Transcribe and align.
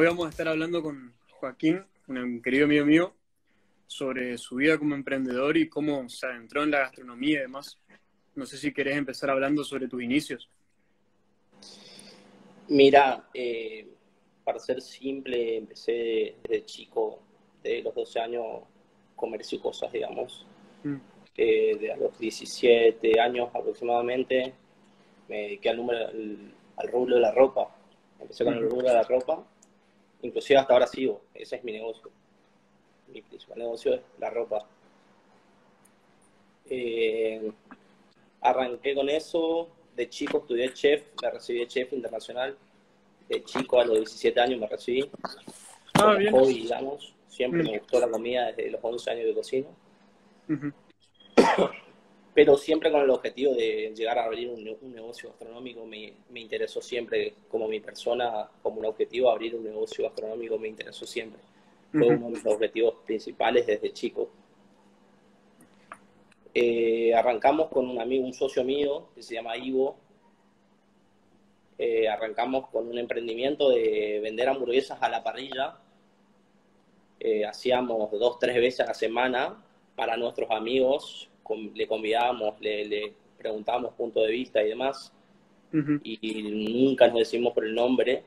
Hoy 0.00 0.06
vamos 0.06 0.28
a 0.28 0.30
estar 0.30 0.48
hablando 0.48 0.82
con 0.82 1.12
Joaquín, 1.32 1.84
un 2.08 2.40
querido 2.40 2.64
amigo 2.64 2.86
mío, 2.86 3.12
sobre 3.86 4.38
su 4.38 4.56
vida 4.56 4.78
como 4.78 4.94
emprendedor 4.94 5.58
y 5.58 5.68
cómo 5.68 6.08
se 6.08 6.24
adentró 6.24 6.62
en 6.62 6.70
la 6.70 6.78
gastronomía 6.78 7.36
y 7.36 7.42
demás. 7.42 7.76
No 8.34 8.46
sé 8.46 8.56
si 8.56 8.72
querés 8.72 8.96
empezar 8.96 9.28
hablando 9.28 9.62
sobre 9.62 9.88
tus 9.88 10.02
inicios. 10.02 10.48
Mira, 12.68 13.28
eh, 13.34 13.90
para 14.42 14.58
ser 14.58 14.80
simple, 14.80 15.58
empecé 15.58 16.36
desde 16.44 16.64
chico, 16.64 17.18
de 17.62 17.82
los 17.82 17.94
12 17.94 18.20
años, 18.20 18.44
comercio 19.14 19.58
y 19.58 19.60
cosas, 19.60 19.92
digamos. 19.92 20.46
Mm. 20.82 20.96
Eh, 21.36 21.76
de 21.78 21.92
a 21.92 21.98
los 21.98 22.18
17 22.18 23.20
años 23.20 23.50
aproximadamente, 23.52 24.54
me 25.28 25.42
dediqué 25.42 25.68
al, 25.68 25.76
número, 25.76 26.08
al, 26.08 26.88
rubro 26.90 27.16
de 27.16 27.20
la 27.20 27.32
ropa. 27.32 27.76
Empecé 28.18 28.46
con 28.46 28.54
el 28.54 28.62
rubro 28.62 28.88
de 28.88 28.94
la 28.94 29.02
ropa, 29.02 29.44
inclusive 30.22 30.58
hasta 30.58 30.72
ahora 30.72 30.86
sigo, 30.86 31.22
ese 31.34 31.56
es 31.56 31.64
mi 31.64 31.72
negocio. 31.72 32.10
Mi 33.08 33.22
principal 33.22 33.58
negocio 33.58 33.94
es 33.94 34.00
la 34.18 34.30
ropa. 34.30 34.64
Eh, 36.68 37.50
arranqué 38.40 38.94
con 38.94 39.08
eso, 39.08 39.68
de 39.96 40.08
chico 40.08 40.38
estudié 40.38 40.72
chef, 40.72 41.02
me 41.22 41.30
recibí 41.30 41.58
de 41.60 41.66
chef 41.66 41.92
internacional, 41.92 42.56
de 43.28 43.44
chico 43.44 43.80
a 43.80 43.84
los 43.84 43.98
17 43.98 44.40
años 44.40 44.60
me 44.60 44.66
recibí. 44.66 45.10
Ah, 45.94 46.14
bien. 46.14 46.32
Hoy, 46.34 46.60
digamos, 46.60 47.14
siempre 47.28 47.62
me 47.62 47.76
mm. 47.76 47.78
gustó 47.80 48.00
la 48.00 48.08
comida 48.08 48.52
desde 48.52 48.70
los 48.70 48.80
11 48.82 49.10
años 49.10 49.26
de 49.26 49.34
cocina 49.34 49.68
pero 52.32 52.56
siempre 52.56 52.92
con 52.92 53.02
el 53.02 53.10
objetivo 53.10 53.54
de 53.54 53.92
llegar 53.94 54.18
a 54.18 54.24
abrir 54.24 54.48
un, 54.48 54.64
negocio 54.92 55.30
gastronómico. 55.30 55.84
Me, 55.84 56.14
interesó 56.34 56.80
siempre, 56.80 57.34
como 57.48 57.66
mi 57.66 57.80
persona, 57.80 58.48
como 58.62 58.78
un 58.78 58.86
objetivo, 58.86 59.30
abrir 59.30 59.54
un 59.56 59.64
negocio 59.64 60.04
gastronómico 60.04 60.58
me 60.58 60.68
interesó 60.68 61.06
siempre. 61.06 61.40
Fue 61.90 62.06
uno 62.06 62.26
de 62.26 62.32
mis 62.32 62.46
objetivos 62.46 62.94
principales 63.04 63.66
desde 63.66 63.92
chico. 63.92 64.30
Eh, 66.54 67.12
arrancamos 67.14 67.68
con 67.68 67.88
un 67.88 68.00
amigo, 68.00 68.24
un 68.24 68.32
socio 68.32 68.62
mío, 68.62 69.08
que 69.14 69.22
se 69.22 69.34
llama 69.34 69.56
Ivo. 69.56 69.96
Eh, 71.78 72.08
arrancamos 72.08 72.68
con 72.68 72.86
un 72.88 72.98
emprendimiento 72.98 73.70
de 73.70 74.20
vender 74.22 74.48
hamburguesas 74.48 75.02
a 75.02 75.08
la 75.08 75.24
parrilla. 75.24 75.78
Eh, 77.18 77.44
hacíamos 77.44 78.10
dos, 78.12 78.38
tres 78.38 78.54
veces 78.56 78.80
a 78.80 78.86
la 78.86 78.94
semana 78.94 79.64
para 79.96 80.16
nuestros 80.16 80.50
amigos 80.50 81.29
le 81.56 81.86
convidábamos, 81.86 82.60
le, 82.60 82.84
le 82.84 83.12
preguntábamos 83.38 83.94
punto 83.94 84.20
de 84.22 84.30
vista 84.30 84.62
y 84.62 84.68
demás, 84.68 85.12
y 85.72 86.42
nunca 86.82 87.06
nos 87.08 87.18
decimos 87.20 87.52
por 87.52 87.64
el 87.64 87.74
nombre. 87.74 88.24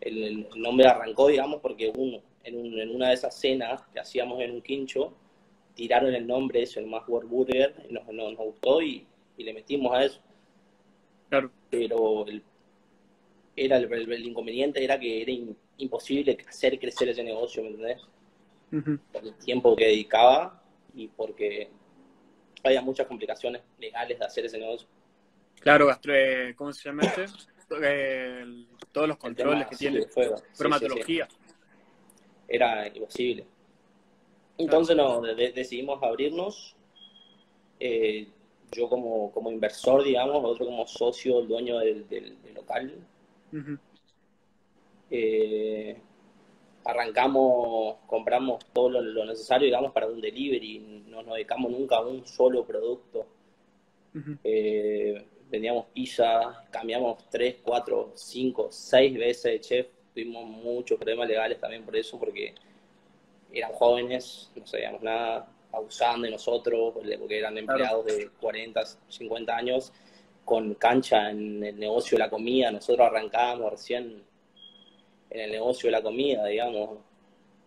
El, 0.00 0.46
nombre 0.56 0.86
arrancó, 0.86 1.28
digamos, 1.28 1.60
porque 1.60 1.92
uno, 1.96 2.20
en, 2.44 2.90
una 2.90 3.08
de 3.08 3.14
esas 3.14 3.38
cenas 3.38 3.82
que 3.92 4.00
hacíamos 4.00 4.40
en 4.40 4.52
un 4.52 4.62
quincho, 4.62 5.14
tiraron 5.74 6.14
el 6.14 6.26
nombre, 6.26 6.62
eso, 6.62 6.80
el 6.80 6.86
más 6.86 7.06
Burger, 7.06 7.74
y 7.88 7.92
nos, 7.92 8.06
nos, 8.08 8.36
gustó 8.36 8.82
y, 8.82 9.06
le 9.38 9.52
metimos 9.52 9.92
a 9.92 10.04
eso. 10.04 10.20
Claro. 11.28 11.50
Pero 11.70 12.26
el, 12.26 12.42
era 13.56 13.78
el, 13.78 14.26
inconveniente 14.26 14.84
era 14.84 15.00
que 15.00 15.22
era 15.22 15.32
imposible 15.78 16.36
hacer 16.48 16.78
crecer 16.78 17.08
ese 17.08 17.24
negocio, 17.24 17.62
¿me 17.62 17.70
entendés? 17.70 18.02
Por 19.12 19.24
el 19.24 19.34
tiempo 19.34 19.74
que 19.74 19.86
dedicaba 19.86 20.62
y 20.94 21.08
porque 21.08 21.70
había 22.62 22.82
muchas 22.82 23.06
complicaciones 23.06 23.62
legales 23.78 24.18
de 24.18 24.24
hacer 24.24 24.44
ese 24.46 24.58
negocio. 24.58 24.88
Claro, 25.60 25.86
gastro, 25.86 26.14
eh, 26.14 26.54
¿cómo 26.56 26.72
se 26.72 26.88
llama 26.88 27.02
este? 27.02 27.26
todos 28.92 29.08
los 29.08 29.16
controles 29.16 29.66
que 29.66 29.76
tiene, 29.76 30.06
bromatología. 30.58 31.26
Era 32.46 32.86
imposible. 32.88 33.46
Entonces 34.58 34.94
no, 34.94 35.22
decidimos 35.22 36.02
abrirnos. 36.02 36.76
Eh, 37.80 38.28
yo 38.72 38.88
como, 38.88 39.32
como 39.32 39.50
inversor, 39.50 40.04
digamos, 40.04 40.44
otro 40.44 40.66
como 40.66 40.86
socio, 40.86 41.40
el 41.40 41.48
dueño 41.48 41.78
del, 41.78 42.08
del, 42.08 42.36
local 42.54 42.94
arrancamos, 46.84 47.96
compramos 48.06 48.64
todo 48.72 48.88
lo, 49.00 49.24
necesario, 49.24 49.66
digamos, 49.66 49.92
para 49.92 50.06
un 50.06 50.20
delivery, 50.20 51.04
no 51.06 51.22
nos 51.22 51.34
dedicamos 51.34 51.70
nunca 51.70 51.96
a 51.96 52.00
un 52.00 52.26
solo 52.26 52.64
producto. 52.64 53.26
Eh, 54.44 55.24
vendíamos 55.50 55.86
pizza, 55.92 56.66
cambiamos 56.70 57.28
tres, 57.30 57.56
cuatro, 57.62 58.12
cinco, 58.14 58.68
seis 58.70 59.16
veces 59.16 59.44
de 59.44 59.60
chef, 59.60 59.86
tuvimos 60.14 60.44
muchos 60.44 60.98
problemas 60.98 61.28
legales 61.28 61.58
también 61.58 61.84
por 61.84 61.96
eso, 61.96 62.18
porque 62.18 62.54
eran 63.52 63.72
jóvenes, 63.72 64.50
no 64.56 64.66
sabíamos 64.66 65.02
nada, 65.02 65.48
abusando 65.72 66.26
de 66.26 66.30
nosotros, 66.30 66.92
porque 66.94 67.38
eran 67.38 67.56
empleados 67.56 68.04
de 68.06 68.30
40, 68.40 68.82
50 69.08 69.56
años, 69.56 69.92
con 70.44 70.74
cancha 70.74 71.30
en 71.30 71.62
el 71.64 71.78
negocio 71.78 72.16
de 72.16 72.24
la 72.24 72.30
comida, 72.30 72.70
nosotros 72.70 73.06
arrancábamos 73.06 73.70
recién 73.70 74.22
en 75.32 75.40
el 75.40 75.50
negocio 75.50 75.88
de 75.88 75.92
la 75.92 76.02
comida, 76.02 76.46
digamos. 76.46 76.98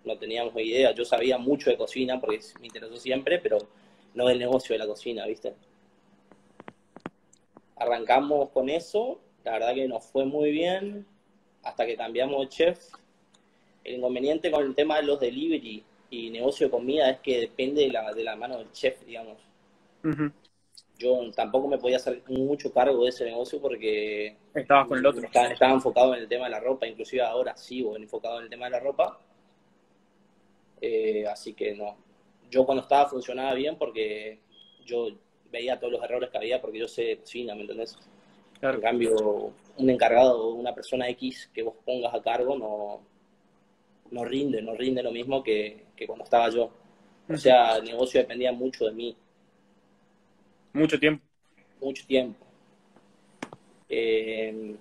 No 0.04 0.18
teníamos 0.18 0.54
idea. 0.58 0.94
Yo 0.94 1.04
sabía 1.04 1.38
mucho 1.40 1.72
de 1.72 1.78
cocina 1.78 2.20
porque 2.22 2.40
me 2.60 2.68
interesó 2.68 2.96
siempre, 2.98 3.40
pero 3.40 3.58
no 4.14 4.28
del 4.28 4.38
negocio 4.38 4.74
de 4.74 4.80
la 4.80 4.86
cocina, 4.86 5.26
¿viste? 5.26 5.56
Arrancamos 7.76 8.50
con 8.50 8.70
eso. 8.70 9.20
La 9.44 9.54
verdad 9.54 9.74
que 9.74 9.88
nos 9.88 10.06
fue 10.06 10.26
muy 10.26 10.52
bien 10.52 11.08
hasta 11.64 11.88
que 11.88 11.98
cambiamos 11.98 12.40
de 12.42 12.50
chef. 12.50 12.80
El 13.84 13.96
inconveniente 13.96 14.52
con 14.52 14.64
el 14.64 14.76
tema 14.76 14.98
de 14.98 15.04
los 15.04 15.20
delivery 15.20 15.84
y 16.12 16.30
negocio 16.30 16.68
de 16.68 16.72
comida 16.72 17.10
es 17.10 17.20
que 17.20 17.40
depende 17.40 17.82
de 17.82 17.90
la, 17.90 18.14
de 18.14 18.24
la 18.24 18.36
mano 18.36 18.60
del 18.60 18.72
chef, 18.72 19.04
digamos 19.06 19.38
yo 20.98 21.32
tampoco 21.36 21.68
me 21.68 21.78
podía 21.78 21.98
hacer 21.98 22.24
mucho 22.28 22.72
cargo 22.72 23.04
de 23.04 23.10
ese 23.10 23.26
negocio 23.26 23.60
porque... 23.60 24.36
Estabas 24.54 24.88
con 24.88 24.98
el 24.98 25.06
otro. 25.06 25.24
Estaba, 25.24 25.74
enfocado 25.74 26.16
en 26.16 26.22
el 26.22 26.28
tema 26.28 26.46
de 26.46 26.52
la 26.52 26.60
ropa, 26.60 26.88
inclusive 26.88 27.22
ahora 27.22 27.56
sigo 27.58 27.98
enfocado 27.98 28.38
en 28.38 28.46
el 28.46 28.50
tema 28.50 28.66
de 28.66 28.72
la 28.72 28.80
ropa. 28.80 29.20
Eh, 30.80 31.26
así 31.28 31.54
que 31.54 31.74
no. 31.74 31.98
Yo 32.50 32.66
cuando 32.66 32.84
estaba 32.84 33.10
funcionaba 33.10 33.54
bien 33.54 33.78
porque 33.78 34.40
yo 34.86 35.10
veía 35.52 35.80
todos 35.80 35.94
los 35.94 36.04
errores 36.04 36.30
que 36.30 36.38
había 36.38 36.62
porque 36.62 36.80
yo 36.80 36.88
sé 36.88 37.18
cocina, 37.18 37.56
¿me 37.56 37.62
entendés? 37.62 37.98
En 38.62 38.82
cambio, 38.82 39.52
un 39.78 39.90
encargado, 39.90 40.54
una 40.54 40.74
persona 40.74 41.10
X 41.10 41.50
que 41.54 41.64
vos 41.64 41.76
pongas 41.86 42.14
a 42.14 42.22
cargo 42.22 42.58
no, 42.58 43.02
no 44.12 44.24
rinde, 44.24 44.62
no 44.62 44.74
rinde 44.76 45.04
lo 45.04 45.12
mismo 45.12 45.44
que, 45.44 45.86
que 45.96 46.08
cuando 46.08 46.24
estaba 46.24 46.50
yo. 46.50 46.72
O 47.28 47.38
sea, 47.38 47.78
el 47.78 47.86
negocio 47.86 48.22
dependía 48.22 48.54
mucho 48.54 48.86
de 48.86 48.94
mí 48.94 49.16
mucho 50.76 51.00
tiempo. 51.00 51.24
Mucho 51.82 52.06
tiempo. 52.06 52.46
Eh, 53.88 54.76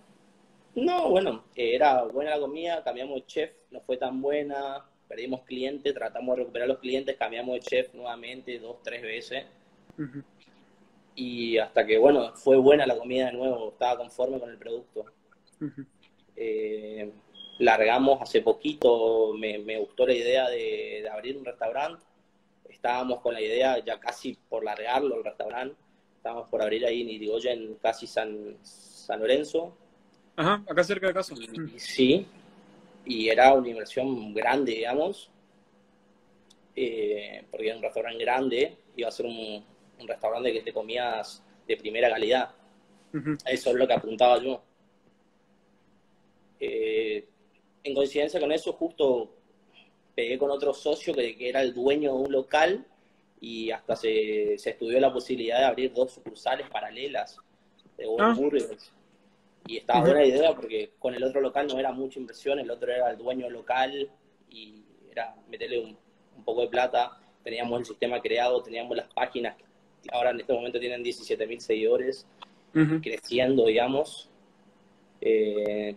no, 0.74 1.10
bueno, 1.10 1.44
era 1.54 2.02
buena 2.02 2.30
la 2.30 2.40
comida, 2.40 2.82
cambiamos 2.82 3.14
de 3.14 3.26
chef, 3.26 3.50
no 3.70 3.80
fue 3.80 3.96
tan 3.96 4.20
buena, 4.20 4.84
perdimos 5.08 5.42
clientes, 5.42 5.94
tratamos 5.94 6.34
de 6.34 6.42
recuperar 6.42 6.68
los 6.68 6.78
clientes, 6.78 7.16
cambiamos 7.16 7.54
de 7.54 7.60
chef 7.60 7.94
nuevamente 7.94 8.58
dos, 8.58 8.82
tres 8.82 9.02
veces. 9.02 9.44
Y 11.14 11.58
hasta 11.58 11.86
que, 11.86 11.96
bueno, 11.96 12.34
fue 12.34 12.56
buena 12.56 12.86
la 12.86 12.98
comida 12.98 13.26
de 13.26 13.32
nuevo, 13.32 13.70
estaba 13.70 13.98
conforme 13.98 14.40
con 14.40 14.50
el 14.50 14.58
producto. 14.58 15.04
Eh, 16.34 17.12
largamos 17.60 18.20
hace 18.20 18.40
poquito, 18.42 19.32
me, 19.34 19.78
gustó 19.78 20.06
la 20.06 20.14
idea 20.14 20.48
de, 20.48 21.08
abrir 21.08 21.36
un 21.36 21.44
restaurante. 21.44 22.02
Estábamos 22.68 23.20
con 23.20 23.32
la 23.34 23.40
idea 23.40 23.78
ya 23.84 24.00
casi 24.00 24.36
por 24.48 24.64
largarlo 24.64 25.16
el 25.16 25.24
restaurante 25.24 25.83
Estábamos 26.24 26.48
por 26.48 26.62
abrir 26.62 26.86
ahí 26.86 27.02
en 27.02 27.10
Irigoyen, 27.10 27.76
casi 27.82 28.06
San, 28.06 28.56
San 28.62 29.20
Lorenzo. 29.20 29.76
Ajá, 30.36 30.64
acá 30.66 30.82
cerca 30.82 31.08
de 31.08 31.12
casa. 31.12 31.34
sí, 31.76 32.26
y 33.04 33.28
era 33.28 33.52
una 33.52 33.68
inversión 33.68 34.32
grande, 34.32 34.72
digamos, 34.72 35.30
eh, 36.74 37.44
porque 37.50 37.66
era 37.66 37.76
un 37.76 37.82
restaurante 37.82 38.24
grande, 38.24 38.78
iba 38.96 39.06
a 39.06 39.12
ser 39.12 39.26
un, 39.26 39.62
restaurante 40.08 40.50
que 40.50 40.62
te 40.62 40.72
comías 40.72 41.44
de 41.68 41.76
primera 41.76 42.08
calidad. 42.08 42.52
Eso 43.44 43.70
es 43.70 43.76
lo 43.76 43.86
que 43.86 43.92
apuntaba 43.92 44.42
yo. 44.42 44.62
Eh, 46.58 47.28
en 47.82 47.94
coincidencia 47.94 48.40
con 48.40 48.50
eso, 48.50 48.72
justo 48.72 49.30
pegué 50.14 50.38
con 50.38 50.50
otro 50.50 50.72
socio 50.72 51.12
que, 51.12 51.36
que, 51.36 51.50
era 51.50 51.60
el 51.60 51.74
dueño 51.74 52.14
de 52.14 52.18
un 52.18 52.32
local 52.32 52.86
y 53.44 53.70
hasta 53.70 53.94
se, 53.94 54.56
se 54.56 54.70
estudió 54.70 54.98
la 54.98 55.12
posibilidad 55.12 55.58
de 55.58 55.64
abrir 55.66 55.92
dos 55.92 56.12
sucursales 56.12 56.66
paralelas 56.70 57.36
de 57.98 58.06
ah. 58.18 58.34
Y 59.66 59.76
estaba 59.76 60.00
buena 60.00 60.24
idea 60.24 60.54
porque 60.54 60.92
con 60.98 61.14
el 61.14 61.22
otro 61.22 61.42
local 61.42 61.66
no 61.66 61.78
era 61.78 61.92
mucha 61.92 62.18
inversión, 62.18 62.58
el 62.58 62.70
otro 62.70 62.90
era 62.90 63.10
el 63.10 63.18
dueño 63.18 63.50
local 63.50 64.10
y 64.48 64.82
era 65.10 65.36
meterle 65.50 65.80
un, 65.80 65.98
poco 66.44 66.62
de 66.62 66.68
plata. 66.68 67.18
Teníamos 67.42 67.80
el 67.80 67.86
sistema 67.86 68.20
creado, 68.20 68.62
teníamos 68.62 68.96
las 68.96 69.12
páginas 69.12 69.56
que 69.56 69.64
ahora 70.10 70.30
en 70.30 70.40
este 70.40 70.52
momento 70.54 70.80
tienen 70.80 71.02
17 71.02 71.46
mil 71.46 71.60
seguidores, 71.60 72.26
creciendo, 73.02 73.66
digamos. 73.66 74.30
Eh, 75.20 75.94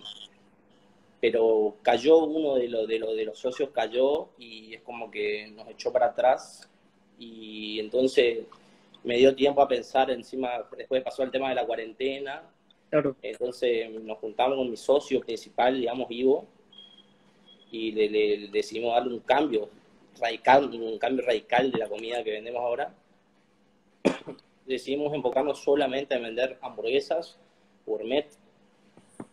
pero 1.22 1.78
cayó 1.82 2.18
uno 2.20 2.56
de, 2.56 2.68
los 2.68 2.88
de, 2.88 3.00
de 3.00 3.26
los 3.26 3.40
socios, 3.40 3.70
cayó 3.70 4.30
y 4.38 4.76
es 4.76 4.82
como 4.82 5.10
que 5.10 5.48
nos 5.56 5.70
echó 5.70 5.92
para 5.94 6.08
atrás 6.08 6.70
y 7.18 7.80
entonces 7.80 8.46
me 9.04 9.18
dio 9.18 9.36
tiempo 9.36 9.62
a 9.62 9.68
pensar 9.68 10.12
encima, 10.12 10.66
después 10.76 11.04
pasó 11.04 11.24
el 11.24 11.32
tema 11.32 11.50
de 11.50 11.56
la 11.56 11.66
cuarentena, 11.66 12.44
claro. 12.90 13.16
entonces 13.22 13.90
nos 14.02 14.18
juntamos 14.18 14.58
con 14.58 14.70
mi 14.70 14.78
socio 14.78 15.22
principal, 15.22 15.80
digamos, 15.80 16.08
Ivo, 16.10 16.46
y 17.72 17.92
le, 17.92 18.48
decidimos 18.50 18.94
darle 18.94 19.14
un 19.14 19.20
cambio 19.22 19.70
radical, 20.20 20.66
un 20.74 20.98
cambio 20.98 21.26
radical 21.26 21.72
de 21.72 21.78
la 21.78 21.88
comida 21.88 22.24
que 22.24 22.32
vendemos 22.32 22.62
ahora. 22.62 22.94
decidimos 24.66 25.14
enfocarnos 25.14 25.64
solamente 25.64 26.16
en 26.16 26.24
vender 26.24 26.58
hamburguesas, 26.62 27.38
gourmet, 27.86 28.28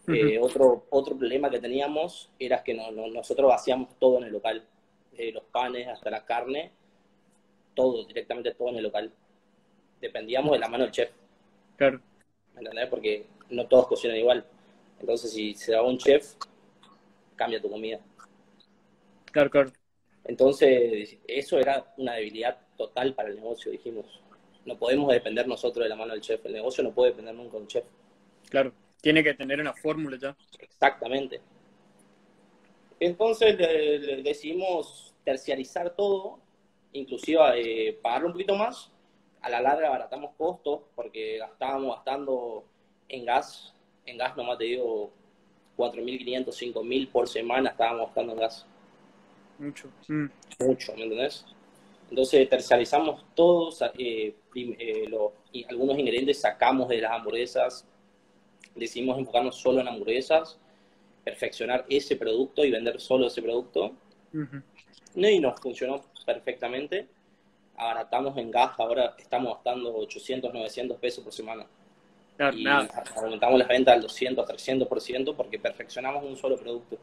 eh, 0.06 0.38
otro, 0.38 0.84
otro 0.90 1.16
problema 1.16 1.50
que 1.50 1.58
teníamos 1.58 2.30
era 2.38 2.62
que 2.62 2.74
no, 2.74 2.90
nosotros 2.90 3.52
hacíamos 3.52 3.98
todo 3.98 4.18
en 4.18 4.24
el 4.24 4.32
local, 4.32 4.64
de 5.12 5.32
los 5.32 5.44
panes 5.44 5.88
hasta 5.88 6.10
la 6.10 6.24
carne, 6.24 6.72
todo, 7.74 8.04
directamente 8.04 8.54
todo 8.54 8.68
en 8.70 8.76
el 8.76 8.84
local. 8.84 9.12
Dependíamos 10.00 10.52
de 10.52 10.58
la 10.58 10.68
mano 10.68 10.84
del 10.84 10.92
chef. 10.92 11.10
Claro. 11.76 12.00
¿Me 12.54 12.60
entendés? 12.60 12.88
Porque 12.88 13.26
no 13.50 13.66
todos 13.66 13.88
cocinan 13.88 14.16
igual. 14.16 14.46
Entonces, 15.00 15.32
si 15.32 15.54
se 15.54 15.72
da 15.72 15.82
un 15.82 15.98
chef, 15.98 16.34
cambia 17.36 17.60
tu 17.60 17.70
comida. 17.70 18.00
Claro, 19.32 19.50
claro. 19.50 19.72
Entonces, 20.24 21.18
eso 21.26 21.58
era 21.58 21.92
una 21.96 22.14
debilidad 22.14 22.58
total 22.76 23.14
para 23.14 23.28
el 23.28 23.36
negocio, 23.36 23.72
dijimos. 23.72 24.20
No 24.64 24.78
podemos 24.78 25.12
depender 25.12 25.46
nosotros 25.46 25.84
de 25.84 25.88
la 25.90 25.96
mano 25.96 26.12
del 26.12 26.22
chef. 26.22 26.44
El 26.46 26.54
negocio 26.54 26.82
no 26.82 26.92
puede 26.92 27.10
depender 27.10 27.34
nunca 27.34 27.56
de 27.56 27.62
un 27.62 27.68
chef. 27.68 27.84
Claro. 28.48 28.72
Tiene 29.00 29.22
que 29.22 29.34
tener 29.34 29.60
una 29.60 29.74
fórmula 29.74 30.16
ya. 30.16 30.34
Exactamente. 30.58 31.42
Entonces 32.98 33.58
decidimos 34.24 35.12
terciarizar 35.24 35.94
todo, 35.94 36.38
inclusive 36.94 37.40
eh, 37.56 37.92
pagarlo 38.00 38.28
un 38.28 38.32
poquito 38.32 38.56
más. 38.56 38.90
A 39.42 39.50
la 39.50 39.60
larga 39.60 39.88
abaratamos 39.88 40.32
costos 40.38 40.80
porque 40.94 41.36
estábamos 41.36 41.96
gastando 41.96 42.64
en 43.08 43.26
gas, 43.26 43.74
en 44.06 44.16
gas 44.16 44.34
nomás 44.36 44.56
te 44.56 44.64
digo 44.64 45.12
4.500, 45.76 46.46
5.000 46.46 47.10
por 47.10 47.28
semana 47.28 47.70
estábamos 47.70 48.06
gastando 48.06 48.32
en 48.32 48.38
gas. 48.38 48.66
Mucho. 49.58 49.88
Mm. 50.08 50.26
Mucho, 50.60 50.94
¿me 50.96 51.02
entendés? 51.02 51.44
Entonces 52.08 52.48
terciarizamos 52.48 53.24
todos, 53.34 53.82
eh, 53.98 54.34
eh, 54.54 55.18
y 55.52 55.64
algunos 55.64 55.98
ingredientes 55.98 56.40
sacamos 56.40 56.88
de 56.88 57.00
las 57.00 57.12
hamburguesas, 57.12 57.86
decidimos 58.74 59.18
enfocarnos 59.18 59.56
solo 59.56 59.80
en 59.80 59.88
hamburguesas, 59.88 60.58
perfeccionar 61.24 61.84
ese 61.88 62.16
producto 62.16 62.64
y 62.64 62.70
vender 62.70 63.00
solo 63.00 63.26
ese 63.26 63.42
producto. 63.42 63.92
Y 65.14 65.40
nos 65.40 65.60
funcionó 65.60 66.02
perfectamente. 66.24 67.06
Abaratamos 67.76 68.36
en 68.38 68.50
gas, 68.50 68.72
ahora 68.78 69.14
estamos 69.18 69.54
gastando 69.54 69.94
800, 69.96 70.52
900 70.52 70.98
pesos 70.98 71.24
por 71.24 71.32
semana. 71.32 71.66
y 72.52 72.64
aumentamos 73.16 73.58
las 73.58 73.68
ventas 73.68 73.94
al 73.94 74.02
200, 74.02 74.48
300% 74.48 75.36
porque 75.36 75.58
perfeccionamos 75.58 76.24
un 76.24 76.36
solo 76.36 76.56
producto. 76.56 76.98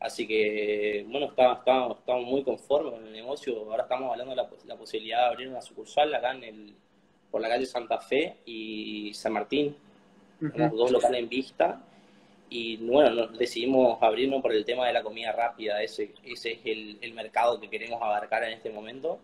Así 0.00 0.28
que, 0.28 1.04
bueno, 1.08 1.26
estamos, 1.26 1.98
estamos, 1.98 2.24
muy 2.24 2.44
conformes 2.44 2.92
con 2.92 3.06
el 3.06 3.12
negocio. 3.12 3.58
Ahora 3.70 3.82
estamos 3.82 4.12
hablando 4.12 4.30
de 4.30 4.36
la, 4.36 4.48
la, 4.66 4.76
posibilidad 4.76 5.20
de 5.20 5.26
abrir 5.26 5.48
una 5.48 5.60
sucursal 5.60 6.14
acá 6.14 6.32
en 6.32 6.44
el, 6.44 6.74
por 7.30 7.40
la 7.40 7.48
calle 7.48 7.66
Santa 7.66 7.98
Fe 7.98 8.36
y 8.46 9.12
San 9.14 9.32
Martín, 9.32 9.76
tenemos 10.38 10.78
dos 10.78 10.92
locales 10.92 11.20
en 11.20 11.28
vista 11.28 11.80
y 12.50 12.76
bueno, 12.78 13.26
decidimos 13.28 13.98
abrirnos 14.02 14.42
por 14.42 14.52
el 14.52 14.64
tema 14.64 14.86
de 14.86 14.92
la 14.92 15.02
comida 15.02 15.32
rápida, 15.32 15.82
ese, 15.82 16.12
ese 16.24 16.52
es 16.52 16.58
el, 16.64 16.98
el 17.00 17.14
mercado 17.14 17.60
que 17.60 17.68
queremos 17.68 18.00
abarcar 18.02 18.44
en 18.44 18.52
este 18.54 18.70
momento. 18.70 19.18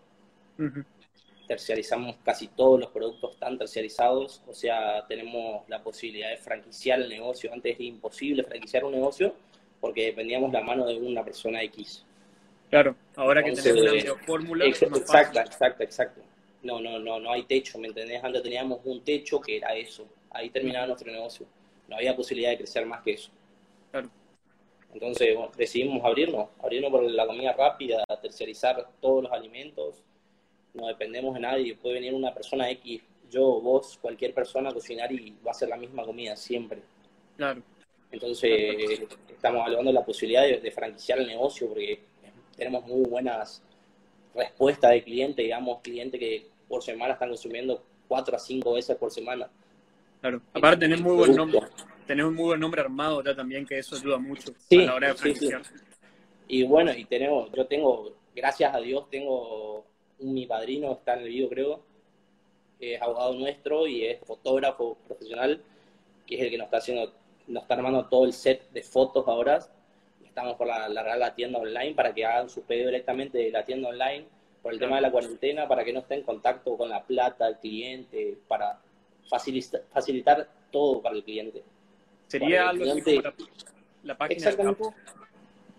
Terciarizamos 1.47 2.15
casi 2.23 2.47
todos 2.47 2.79
los 2.79 2.89
productos, 2.89 3.33
están 3.33 3.57
terciarizados, 3.57 4.41
o 4.47 4.53
sea, 4.53 5.05
tenemos 5.07 5.67
la 5.67 5.83
posibilidad 5.83 6.29
de 6.29 6.37
franquiciar 6.37 7.01
el 7.01 7.09
negocio. 7.09 7.51
Antes 7.53 7.75
era 7.75 7.83
imposible 7.83 8.43
franquiciar 8.43 8.83
un 8.83 8.93
negocio 8.93 9.35
porque 9.79 10.05
dependíamos 10.05 10.51
la 10.51 10.61
mano 10.61 10.87
de 10.87 10.95
una 10.97 11.23
persona 11.23 11.61
X. 11.63 12.03
Claro, 12.69 12.95
ahora 13.15 13.43
que 13.43 13.51
tenemos 13.51 14.03
una 14.03 14.15
fórmula. 14.25 14.65
Exacto, 14.65 15.39
exacto, 15.39 15.83
exacto. 15.83 16.21
No, 16.63 16.81
no, 16.81 16.97
no, 16.97 17.19
no 17.19 17.31
hay 17.31 17.43
techo, 17.43 17.77
¿me 17.77 17.89
entendés? 17.89 18.23
Antes 18.23 18.41
teníamos 18.41 18.79
un 18.85 19.03
techo 19.03 19.39
que 19.39 19.57
era 19.57 19.75
eso 19.75 20.07
ahí 20.35 20.49
terminaba 20.49 20.87
nuestro 20.87 21.11
negocio. 21.11 21.47
No 21.87 21.95
había 21.95 22.15
posibilidad 22.15 22.51
de 22.51 22.57
crecer 22.57 22.85
más 22.85 23.01
que 23.01 23.11
eso. 23.11 23.31
Entonces 24.93 25.37
decidimos 25.57 26.03
abrirnos, 26.05 26.49
abrirnos 26.63 26.89
por 26.89 27.03
la 27.03 27.27
comida 27.27 27.51
rápida, 27.51 28.03
tercerizar 28.21 28.87
todos 29.01 29.23
los 29.23 29.31
alimentos. 29.31 30.01
No 30.73 30.87
dependemos 30.87 31.33
de 31.33 31.41
nadie. 31.41 31.75
Puede 31.75 31.95
venir 31.95 32.13
una 32.13 32.33
persona 32.33 32.69
X, 32.69 33.01
yo, 33.29 33.59
vos, 33.59 33.97
cualquier 34.01 34.33
persona 34.33 34.69
a 34.69 34.73
cocinar 34.73 35.11
y 35.11 35.35
va 35.45 35.51
a 35.51 35.53
ser 35.53 35.69
la 35.69 35.75
misma 35.75 36.05
comida 36.05 36.35
siempre. 36.37 36.81
Claro. 37.35 37.61
Entonces 38.11 39.01
estamos 39.29 39.65
hablando 39.65 39.89
de 39.89 39.93
la 39.93 40.05
posibilidad 40.05 40.43
de, 40.43 40.71
franquiciar 40.71 41.19
el 41.19 41.27
negocio 41.27 41.67
porque 41.67 41.99
tenemos 42.55 42.85
muy 42.85 43.07
buenas 43.09 43.61
respuestas 44.33 44.91
de 44.91 45.03
clientes, 45.03 45.43
digamos, 45.43 45.81
clientes 45.81 46.19
que 46.19 46.47
por 46.69 46.81
semana 46.81 47.13
están 47.13 47.29
consumiendo 47.29 47.83
cuatro 48.07 48.35
a 48.37 48.39
cinco 48.39 48.73
veces 48.73 48.95
por 48.95 49.11
semana. 49.11 49.49
Claro. 50.25 50.41
Aparte 50.55 50.77
tenés 50.79 51.01
muy 51.01 51.15
buen 51.15 51.35
nombre, 51.35 51.59
tenés 52.07 52.25
un 52.25 52.33
muy 52.33 52.45
buen 52.45 52.59
nombre 52.59 52.81
armado 52.81 53.23
ya 53.23 53.35
también, 53.35 53.63
que 53.63 53.77
eso 53.77 53.95
ayuda 53.95 54.17
mucho 54.17 54.53
a 54.71 54.75
la 54.75 54.95
hora 54.95 55.07
de 55.09 55.13
franquiciar. 55.13 55.61
Y 56.47 56.63
bueno, 56.63 56.91
y 56.93 57.05
tenemos, 57.05 57.51
yo 57.51 57.67
tengo, 57.67 58.11
gracias 58.35 58.73
a 58.73 58.79
Dios, 58.79 59.07
tengo 59.11 59.85
mi 60.17 60.47
padrino, 60.47 60.93
está 60.93 61.13
en 61.13 61.19
el 61.19 61.29
video 61.29 61.47
creo, 61.47 61.83
es 62.79 62.99
abogado 62.99 63.35
nuestro 63.35 63.85
y 63.85 64.03
es 64.03 64.19
fotógrafo 64.21 64.97
profesional, 65.07 65.61
que 66.25 66.37
es 66.37 66.41
el 66.41 66.49
que 66.49 66.57
nos 66.57 66.65
está 66.65 66.77
haciendo, 66.77 67.13
nos 67.45 67.61
está 67.61 67.75
armando 67.75 68.05
todo 68.05 68.25
el 68.25 68.33
set 68.33 68.67
de 68.71 68.81
fotos 68.81 69.27
ahora. 69.27 69.59
Estamos 70.25 70.55
por 70.55 70.65
la, 70.65 70.89
la, 70.89 71.17
la 71.17 71.35
tienda 71.35 71.59
online 71.59 71.93
para 71.93 72.15
que 72.15 72.25
hagan 72.25 72.49
su 72.49 72.63
pedido 72.63 72.87
directamente 72.87 73.37
de 73.37 73.51
la 73.51 73.63
tienda 73.63 73.89
online 73.89 74.25
por 74.63 74.73
el 74.73 74.79
tema 74.79 74.95
de 74.95 75.03
la 75.03 75.11
cuarentena, 75.11 75.67
para 75.67 75.83
que 75.83 75.93
no 75.93 75.99
esté 75.99 76.15
en 76.15 76.23
contacto 76.23 76.75
con 76.75 76.89
la 76.89 77.03
plata, 77.03 77.47
el 77.47 77.57
cliente, 77.57 78.39
para 78.47 78.79
facilitar, 79.27 79.83
facilitar 79.91 80.49
todo 80.71 81.01
para 81.01 81.15
el 81.15 81.23
cliente. 81.23 81.63
¿Sería 82.27 82.69
algo 82.69 82.91
así 82.91 83.21
la, 84.03 84.17
página 84.17 84.37
exactamente, 84.37 84.83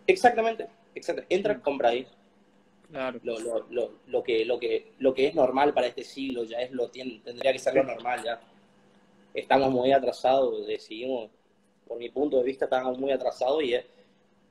Exactamente, 0.07 0.69
exactamente. 0.95 1.35
Entra, 1.35 1.55
mm. 1.55 1.61
compra 1.61 1.89
ahí. 1.91 2.07
Claro. 2.91 3.21
Lo, 3.25 3.39
lo, 3.41 3.67
lo, 3.71 3.93
lo, 4.07 4.23
que, 4.23 4.45
lo, 4.45 4.59
que, 4.59 4.93
lo 4.99 5.13
que 5.13 5.27
es 5.27 5.35
normal 5.35 5.75
para 5.75 5.89
este 5.89 6.05
siglo 6.05 6.45
ya 6.45 6.61
es 6.61 6.71
lo 6.71 6.89
tendría 6.89 7.53
que 7.53 7.59
ser 7.59 7.75
lo 7.75 7.83
normal 7.83 8.23
ya. 8.25 8.41
Estamos 9.35 9.71
muy 9.71 9.93
atrasados, 9.93 10.67
decidimos, 10.67 11.31
por 11.87 11.99
mi 11.99 12.09
punto 12.09 12.39
de 12.39 12.45
vista, 12.45 12.67
estamos 12.67 12.99
muy 12.99 13.11
atrasados 13.11 13.63
y 13.65 13.75
es 13.75 13.85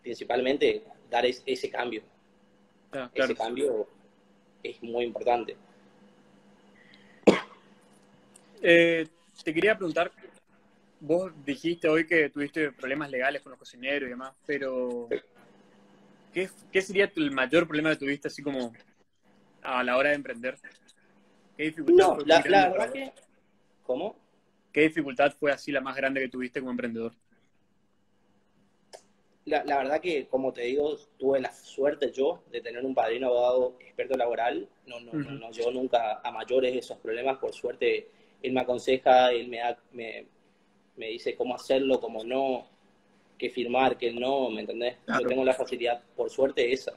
principalmente 0.02 0.84
dar 1.10 1.26
ese 1.26 1.70
cambio. 1.70 2.04
Ah, 2.92 3.10
ese 3.14 3.36
cambio 3.36 3.88
es 4.62 4.82
muy 4.84 5.06
importante. 5.06 5.56
Eh, 8.68 9.08
te 9.44 9.54
quería 9.54 9.78
preguntar, 9.78 10.12
vos 11.00 11.32
dijiste 11.46 11.88
hoy 11.88 12.08
que 12.08 12.32
tuviste 12.32 12.72
problemas 12.72 13.12
legales 13.12 13.44
con 13.44 13.52
los 13.52 13.60
cocineros 13.60 14.08
y 14.08 14.10
demás, 14.10 14.34
pero 14.44 15.08
¿qué, 16.34 16.82
sería 16.82 17.12
el 17.16 17.30
mayor 17.30 17.68
problema 17.68 17.92
que 17.92 17.98
tuviste 17.98 18.28
así 18.28 18.42
como 18.42 18.74
a 19.62 19.84
la 19.84 19.98
hora 19.98 20.10
de 20.10 20.16
emprender? 20.16 20.58
¿Qué 21.56 21.66
dificultad 21.66 22.08
no, 22.08 22.18
la, 22.26 22.42
verdad 22.42 22.92
que... 22.92 23.14
¿Cómo? 23.84 24.18
¿Qué 24.74 24.82
dificultad 24.82 25.32
fue 25.40 25.52
así 25.52 25.72
la 25.72 25.82
más 25.82 25.96
grande 25.96 26.22
que 26.22 26.30
tuviste 26.30 26.60
como 26.60 26.72
emprendedor? 26.72 27.14
La, 29.46 29.64
la, 29.64 29.78
verdad 29.78 30.02
que, 30.02 30.28
como 30.28 30.52
te 30.52 30.62
digo, 30.64 30.98
tuve 31.20 31.40
la 31.40 31.54
suerte 31.54 32.12
yo 32.12 32.42
de 32.52 32.62
tener 32.62 32.84
un 32.84 32.96
padrino 32.96 33.28
abogado 33.28 33.78
experto 33.80 34.18
laboral. 34.18 34.68
No, 34.88 35.00
no, 35.02 35.14
no, 35.14 35.32
no 35.34 35.52
llegó 35.52 35.70
nunca 35.70 36.20
a 36.24 36.32
mayores 36.32 36.76
esos 36.76 36.98
problemas. 36.98 37.38
Por 37.38 37.54
suerte, 37.54 38.10
él 38.42 38.54
me 38.54 38.62
aconseja, 38.62 39.32
él 39.32 39.48
me, 39.48 39.60
me, 39.92 40.26
me, 40.96 41.08
dice 41.08 41.36
cómo 41.36 41.56
hacerlo, 41.56 42.00
cómo 42.00 42.24
no, 42.24 42.68
qué 43.38 43.50
firmar, 43.50 43.98
qué 43.98 44.12
no, 44.12 44.50
¿me 44.50 44.62
entendés? 44.62 44.98
Yo 45.08 45.28
tengo 45.28 45.44
la 45.44 45.54
facilidad, 45.54 46.02
por 46.16 46.30
suerte, 46.30 46.72
esa. 46.72 46.94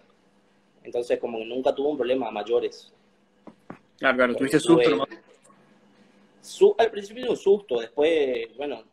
Entonces, 0.84 1.18
como 1.18 1.38
nunca 1.44 1.74
tuve 1.74 1.88
un 1.88 1.96
problema 1.96 2.28
a 2.28 2.30
mayores. 2.30 2.92
Claro, 3.98 4.16
claro, 4.16 4.36
tuviste 4.36 4.60
susto 4.60 5.06
Su, 6.40 6.74
al 6.78 6.90
principio 6.90 7.30
un 7.30 7.36
susto, 7.36 7.80
después, 7.80 8.56
bueno, 8.56 8.84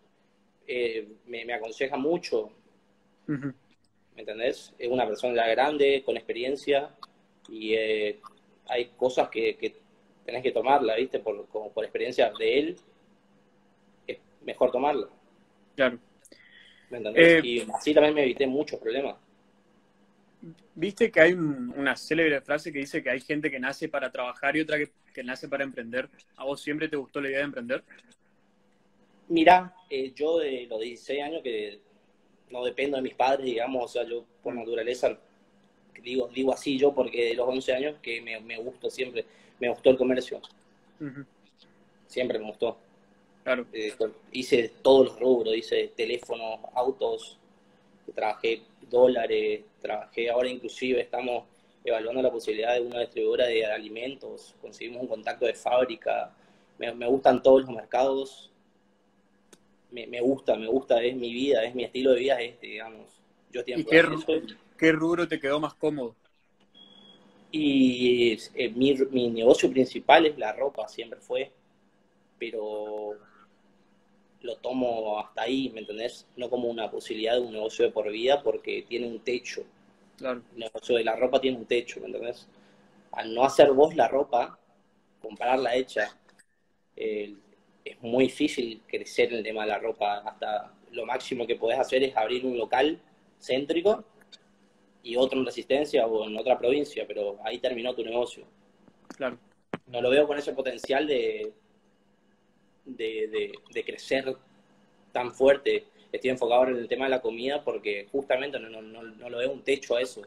eh, 0.67 1.07
me, 1.27 1.53
aconseja 1.53 1.97
mucho. 1.97 2.49
¿Me 3.27 3.53
entendés? 4.15 4.73
Es 4.77 4.89
una 4.89 5.05
persona 5.05 5.47
grande, 5.47 6.03
con 6.03 6.17
experiencia, 6.17 6.95
y 7.49 7.73
eh, 7.73 8.19
hay 8.67 8.85
cosas 8.97 9.29
que, 9.29 9.55
que 9.57 9.84
tenés 10.25 10.43
que 10.43 10.51
tomarla, 10.51 10.95
¿viste? 10.95 11.19
Por, 11.19 11.45
por 11.45 11.83
experiencia 11.83 12.31
de 12.37 12.59
él, 12.59 12.75
es 14.07 14.17
mejor 14.43 14.71
tomarla. 14.71 15.07
Claro. 15.75 15.99
¿Me 16.89 16.97
entendés? 16.97 17.43
Eh, 17.43 17.47
y 17.47 17.67
así 17.73 17.93
también 17.93 18.13
me 18.13 18.23
evité 18.23 18.47
muchos 18.47 18.79
problemas. 18.79 19.15
Viste 20.75 21.09
que 21.09 21.21
hay 21.21 21.33
una 21.33 21.95
célebre 21.95 22.41
frase 22.41 22.71
que 22.71 22.79
dice 22.79 23.01
que 23.01 23.09
hay 23.09 23.21
gente 23.21 23.49
que 23.49 23.59
nace 23.59 23.87
para 23.87 24.11
trabajar 24.11 24.55
y 24.55 24.61
otra 24.61 24.77
que, 24.77 24.89
que, 25.13 25.23
nace 25.23 25.47
para 25.47 25.63
emprender. 25.63 26.09
¿A 26.35 26.43
vos 26.43 26.61
siempre 26.61 26.89
te 26.89 26.97
gustó 26.97 27.21
la 27.21 27.29
idea 27.29 27.39
de 27.39 27.45
emprender? 27.45 27.83
Mira, 29.27 29.73
eh, 29.89 30.11
yo 30.13 30.39
de 30.39 30.67
los 30.67 30.79
16 30.79 31.23
años 31.23 31.41
que 31.41 31.79
no 32.51 32.63
dependo 32.63 32.97
de 32.97 33.03
mis 33.03 33.15
padres, 33.15 33.45
digamos, 33.45 33.83
o 33.83 33.87
sea, 33.87 34.03
yo 34.03 34.25
por 34.43 34.53
naturaleza, 34.53 35.17
digo, 36.03 36.29
digo 36.33 36.53
así 36.53 36.77
yo 36.77 36.93
porque 36.93 37.29
de 37.29 37.33
los 37.33 37.47
11 37.47 37.73
años 37.73 37.95
que 38.01 38.21
me, 38.21 38.39
me 38.41 38.57
gustó 38.57 38.89
siempre, 38.89 39.25
me 39.59 39.69
gustó 39.69 39.89
el 39.89 39.97
comercio. 39.97 40.41
Siempre 42.07 42.39
me 42.39 42.45
gustó. 42.45 42.77
Claro. 43.43 43.65
Eh, 43.73 43.93
hice 44.31 44.71
todos 44.81 45.07
los 45.07 45.19
rubros, 45.19 45.55
hice 45.55 45.91
teléfonos, 45.95 46.59
autos, 46.73 47.37
trabajé 48.13 48.61
dólares, 48.89 49.61
trabajé 49.81 50.29
ahora 50.29 50.49
inclusive 50.49 51.01
estamos 51.01 51.43
evaluando 51.83 52.21
la 52.21 52.31
posibilidad 52.31 52.73
de 52.73 52.81
una 52.81 53.01
distribuidora 53.01 53.45
de 53.45 53.65
alimentos, 53.65 54.55
conseguimos 54.61 55.03
un 55.03 55.07
contacto 55.07 55.45
de 55.45 55.53
fábrica, 55.53 56.33
me, 56.79 56.91
me 56.93 57.07
gustan 57.07 57.43
todos 57.43 57.61
los 57.61 57.69
mercados, 57.69 58.51
me, 59.91 60.07
me, 60.07 60.19
gusta, 60.19 60.55
me 60.55 60.67
gusta, 60.67 61.01
es 61.03 61.15
mi 61.15 61.31
vida, 61.31 61.63
es 61.63 61.75
mi 61.75 61.83
estilo 61.83 62.11
de 62.11 62.19
vida, 62.19 62.41
este, 62.41 62.67
digamos. 62.67 63.21
Yo 63.51 63.61
¿Y 63.65 63.85
qué, 63.85 64.03
qué, 64.77 64.91
rubro 64.91 65.27
te 65.27 65.39
quedó 65.39 65.59
más 65.59 65.75
cómodo? 65.75 66.15
Y 67.57 68.37
eh, 68.55 68.69
mi, 68.71 68.93
mi 69.11 69.29
negocio 69.29 69.71
principal 69.71 70.25
es 70.25 70.37
la 70.37 70.51
ropa, 70.51 70.89
siempre 70.89 71.21
fue, 71.21 71.53
pero 72.37 73.13
lo 74.41 74.57
tomo 74.57 75.17
hasta 75.19 75.43
ahí, 75.43 75.69
¿me 75.73 75.79
entendés? 75.79 76.27
No 76.35 76.49
como 76.49 76.67
una 76.67 76.91
posibilidad 76.91 77.35
de 77.35 77.39
un 77.39 77.53
negocio 77.53 77.85
de 77.85 77.91
por 77.91 78.11
vida 78.11 78.43
porque 78.43 78.83
tiene 78.89 79.07
un 79.07 79.21
techo. 79.21 79.63
Claro. 80.17 80.41
El 80.51 80.59
negocio 80.59 80.97
de 80.97 81.05
la 81.05 81.15
ropa 81.15 81.39
tiene 81.39 81.57
un 81.57 81.65
techo, 81.65 82.01
¿me 82.01 82.07
entendés? 82.07 82.45
Al 83.13 83.33
no 83.33 83.45
hacer 83.45 83.71
vos 83.71 83.95
la 83.95 84.09
ropa, 84.09 84.59
comprarla 85.21 85.75
hecha, 85.75 86.13
es 86.93 88.01
muy 88.01 88.25
difícil 88.25 88.81
crecer 88.85 89.31
en 89.31 89.37
el 89.37 89.43
tema 89.45 89.61
de 89.61 89.69
la 89.69 89.79
ropa. 89.79 90.17
Hasta 90.25 90.73
lo 90.91 91.05
máximo 91.05 91.47
que 91.47 91.55
podés 91.55 91.79
hacer 91.79 92.03
es 92.03 92.17
abrir 92.17 92.45
un 92.45 92.57
local 92.57 92.99
céntrico 93.39 94.03
y 95.05 95.15
otro 95.15 95.39
en 95.39 95.45
Resistencia 95.45 96.07
o 96.07 96.27
en 96.27 96.35
otra 96.35 96.57
provincia, 96.57 97.05
pero 97.07 97.37
ahí 97.43 97.59
terminó 97.59 97.93
tu 97.93 98.03
negocio. 98.03 98.43
Claro. 99.15 99.37
No 99.85 100.01
lo 100.01 100.09
veo 100.09 100.25
con 100.25 100.35
ese 100.37 100.51
potencial 100.51 101.05
de, 101.05 101.53
de, 102.85 103.53
de, 103.71 103.83
crecer 103.85 104.35
tan 105.11 105.31
fuerte. 105.31 105.85
Estoy 106.11 106.31
enfocado 106.31 106.61
ahora 106.61 106.71
en 106.71 106.77
el 106.77 106.87
tema 106.87 107.05
de 107.05 107.11
la 107.11 107.21
comida 107.21 107.63
porque 107.63 108.07
justamente 108.11 108.59
no, 108.59 108.67
no, 108.67 108.81
no, 108.81 109.29
lo 109.29 109.37
veo 109.37 109.51
un 109.51 109.63
techo 109.63 109.95
a 109.95 110.01
eso. 110.01 110.23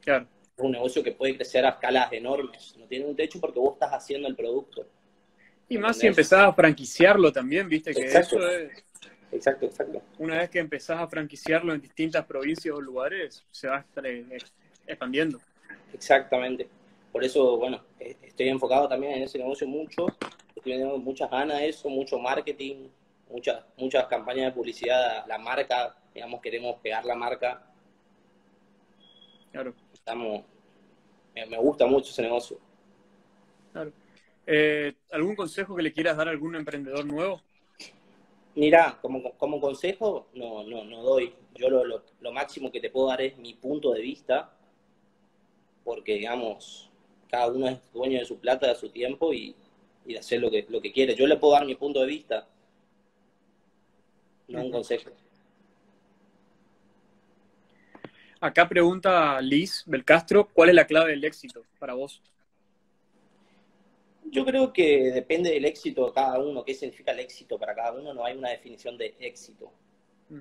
Claro. 0.00 0.26
Es 0.56 0.64
un 0.64 0.72
negocio 0.72 1.04
que 1.04 1.12
puede 1.12 1.36
crecer 1.36 1.64
a 1.64 1.70
escalas 1.70 2.12
enormes. 2.12 2.74
No 2.76 2.86
tiene 2.86 3.04
un 3.04 3.14
techo 3.14 3.38
porque 3.40 3.60
vos 3.60 3.74
estás 3.74 3.92
haciendo 3.92 4.26
el 4.26 4.34
producto. 4.34 4.84
Y 5.68 5.78
más 5.78 5.96
si 5.96 6.08
empezás 6.08 6.40
a 6.40 6.52
franquiciarlo 6.52 7.30
también, 7.30 7.68
viste 7.68 7.94
que 7.94 8.02
exacto. 8.02 8.36
eso 8.36 8.50
es... 8.50 8.84
Exacto, 9.30 9.66
exacto. 9.66 10.02
Una 10.18 10.38
vez 10.38 10.50
que 10.50 10.58
empezás 10.58 11.00
a 11.00 11.06
franquiciarlo 11.06 11.74
en 11.74 11.80
distintas 11.80 12.24
provincias 12.24 12.74
o 12.74 12.80
lugares, 12.80 13.44
se 13.50 13.68
va 13.68 13.76
a 13.76 13.80
estar 13.80 14.06
eh, 14.06 14.24
expandiendo. 14.86 15.38
Exactamente. 15.92 16.68
Por 17.12 17.24
eso, 17.24 17.56
bueno, 17.58 17.82
eh, 18.00 18.16
estoy 18.22 18.48
enfocado 18.48 18.88
también 18.88 19.14
en 19.14 19.22
ese 19.24 19.38
negocio 19.38 19.66
mucho 19.66 20.06
tenemos 20.60 21.02
muchas 21.02 21.30
ganas 21.30 21.58
de 21.58 21.68
eso, 21.68 21.88
mucho 21.88 22.18
marketing, 22.18 22.88
muchas, 23.30 23.64
muchas 23.76 24.06
campañas 24.06 24.46
de 24.46 24.52
publicidad, 24.52 25.26
la 25.26 25.38
marca, 25.38 25.96
digamos, 26.14 26.40
queremos 26.40 26.76
pegar 26.80 27.04
la 27.04 27.14
marca. 27.14 27.62
Claro. 29.52 29.74
Estamos, 29.92 30.44
me, 31.34 31.58
gusta 31.58 31.86
mucho 31.86 32.10
ese 32.10 32.22
negocio. 32.22 32.58
Claro. 33.72 33.92
Eh, 34.46 34.94
¿Algún 35.12 35.36
consejo 35.36 35.76
que 35.76 35.82
le 35.82 35.92
quieras 35.92 36.16
dar 36.16 36.28
a 36.28 36.30
algún 36.30 36.54
emprendedor 36.54 37.04
nuevo? 37.04 37.42
Mira, 38.58 38.98
como, 39.00 39.32
como 39.32 39.60
consejo, 39.60 40.28
no, 40.34 40.64
no, 40.64 40.84
no 40.84 41.02
doy. 41.02 41.32
Yo 41.54 41.70
lo, 41.70 41.84
lo, 41.84 42.02
lo 42.20 42.32
máximo 42.32 42.70
que 42.70 42.80
te 42.80 42.90
puedo 42.90 43.08
dar 43.08 43.20
es 43.22 43.36
mi 43.38 43.54
punto 43.54 43.92
de 43.92 44.00
vista, 44.00 44.52
porque, 45.84 46.14
digamos, 46.14 46.90
cada 47.30 47.48
uno 47.48 47.68
es 47.68 47.78
dueño 47.92 48.18
de 48.18 48.24
su 48.24 48.38
plata, 48.38 48.66
de 48.66 48.74
su 48.74 48.88
tiempo, 48.90 49.32
y 49.32 49.54
y 50.08 50.14
de 50.14 50.18
hacer 50.20 50.40
lo 50.40 50.50
que, 50.50 50.66
lo 50.68 50.80
que 50.80 50.90
quiere. 50.90 51.14
Yo 51.14 51.26
le 51.26 51.36
puedo 51.36 51.52
dar 51.52 51.66
mi 51.66 51.74
punto 51.74 52.00
de 52.00 52.06
vista, 52.06 52.48
no 54.48 54.62
un 54.62 54.72
consejo. 54.72 55.10
Acá 58.40 58.66
pregunta 58.68 59.38
Liz 59.42 59.82
Belcastro, 59.86 60.48
¿cuál 60.48 60.70
es 60.70 60.74
la 60.74 60.86
clave 60.86 61.10
del 61.10 61.24
éxito 61.24 61.62
para 61.78 61.92
vos? 61.92 62.22
Yo 64.30 64.44
creo 64.44 64.72
que 64.72 65.10
depende 65.12 65.50
del 65.50 65.64
éxito 65.64 66.06
de 66.06 66.12
cada 66.12 66.38
uno, 66.38 66.64
qué 66.64 66.74
significa 66.74 67.12
el 67.12 67.20
éxito 67.20 67.58
para 67.58 67.74
cada 67.74 67.92
uno, 67.92 68.12
no 68.12 68.24
hay 68.24 68.36
una 68.36 68.50
definición 68.50 68.98
de 68.98 69.14
éxito. 69.20 69.72
Mm. 70.28 70.40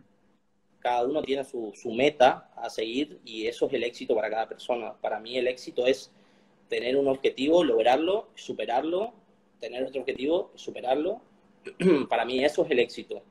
Cada 0.80 1.06
uno 1.06 1.22
tiene 1.22 1.44
su, 1.44 1.72
su 1.76 1.92
meta 1.92 2.52
a 2.56 2.70
seguir 2.70 3.20
y 3.24 3.48
eso 3.48 3.68
es 3.68 3.74
el 3.74 3.84
éxito 3.84 4.16
para 4.16 4.30
cada 4.30 4.48
persona. 4.48 4.94
Para 5.00 5.20
mí 5.20 5.38
el 5.38 5.48
éxito 5.48 5.86
es 5.86 6.12
tener 6.68 6.98
un 6.98 7.08
objetivo, 7.08 7.64
lograrlo, 7.64 8.30
superarlo 8.36 9.14
tener 9.60 9.84
otro 9.84 10.02
objetivo, 10.02 10.52
superarlo, 10.56 11.22
para 12.10 12.26
mí 12.26 12.44
eso 12.44 12.64
es 12.66 12.72
el 12.72 12.80
éxito. 12.80 13.24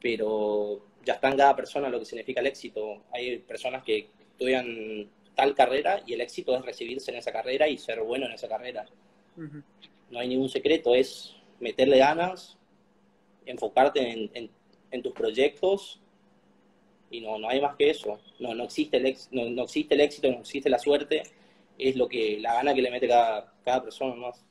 Pero 0.00 0.80
ya 1.04 1.14
está 1.14 1.30
en 1.30 1.36
cada 1.36 1.56
persona 1.56 1.88
lo 1.88 1.98
que 1.98 2.04
significa 2.04 2.40
el 2.40 2.46
éxito. 2.46 3.02
Hay 3.12 3.38
personas 3.38 3.82
que 3.82 4.10
estudian 4.32 5.10
tal 5.34 5.54
carrera 5.54 6.02
y 6.06 6.14
el 6.14 6.20
éxito 6.20 6.56
es 6.56 6.64
recibirse 6.64 7.10
en 7.10 7.18
esa 7.18 7.32
carrera 7.32 7.68
y 7.68 7.78
ser 7.78 8.00
bueno 8.02 8.26
en 8.26 8.32
esa 8.32 8.48
carrera. 8.48 8.86
No 9.36 10.18
hay 10.18 10.28
ningún 10.28 10.48
secreto, 10.48 10.94
es 10.94 11.36
meterle 11.60 11.98
ganas, 11.98 12.56
enfocarte 13.44 14.30
en, 14.32 15.02
tus 15.02 15.12
proyectos 15.12 16.00
y 17.10 17.20
no, 17.20 17.38
no 17.38 17.50
hay 17.50 17.60
más 17.60 17.76
que 17.76 17.90
eso. 17.90 18.18
No, 18.38 18.54
no, 18.54 18.64
existe 18.64 18.96
el 18.96 19.16
no, 19.30 19.50
no, 19.50 19.64
existe 19.64 19.94
el 19.94 20.00
éxito, 20.00 20.30
no 20.30 20.40
existe 20.40 20.70
la 20.70 20.78
suerte, 20.78 21.22
es 21.76 21.96
lo 21.96 22.08
que 22.08 22.38
la 22.40 22.54
gana 22.54 22.74
que 22.74 22.82
le 22.82 22.90
mete 22.90 23.08
cada, 23.08 23.52
cada 23.62 23.82
persona 23.82 24.14
más. 24.14 24.42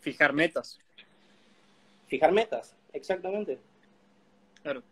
Fijar 0.00 0.32
metas. 0.32 0.78
Fijar 2.06 2.32
metas, 2.32 2.76
exactamente. 2.92 3.58
Claro. 4.62 4.82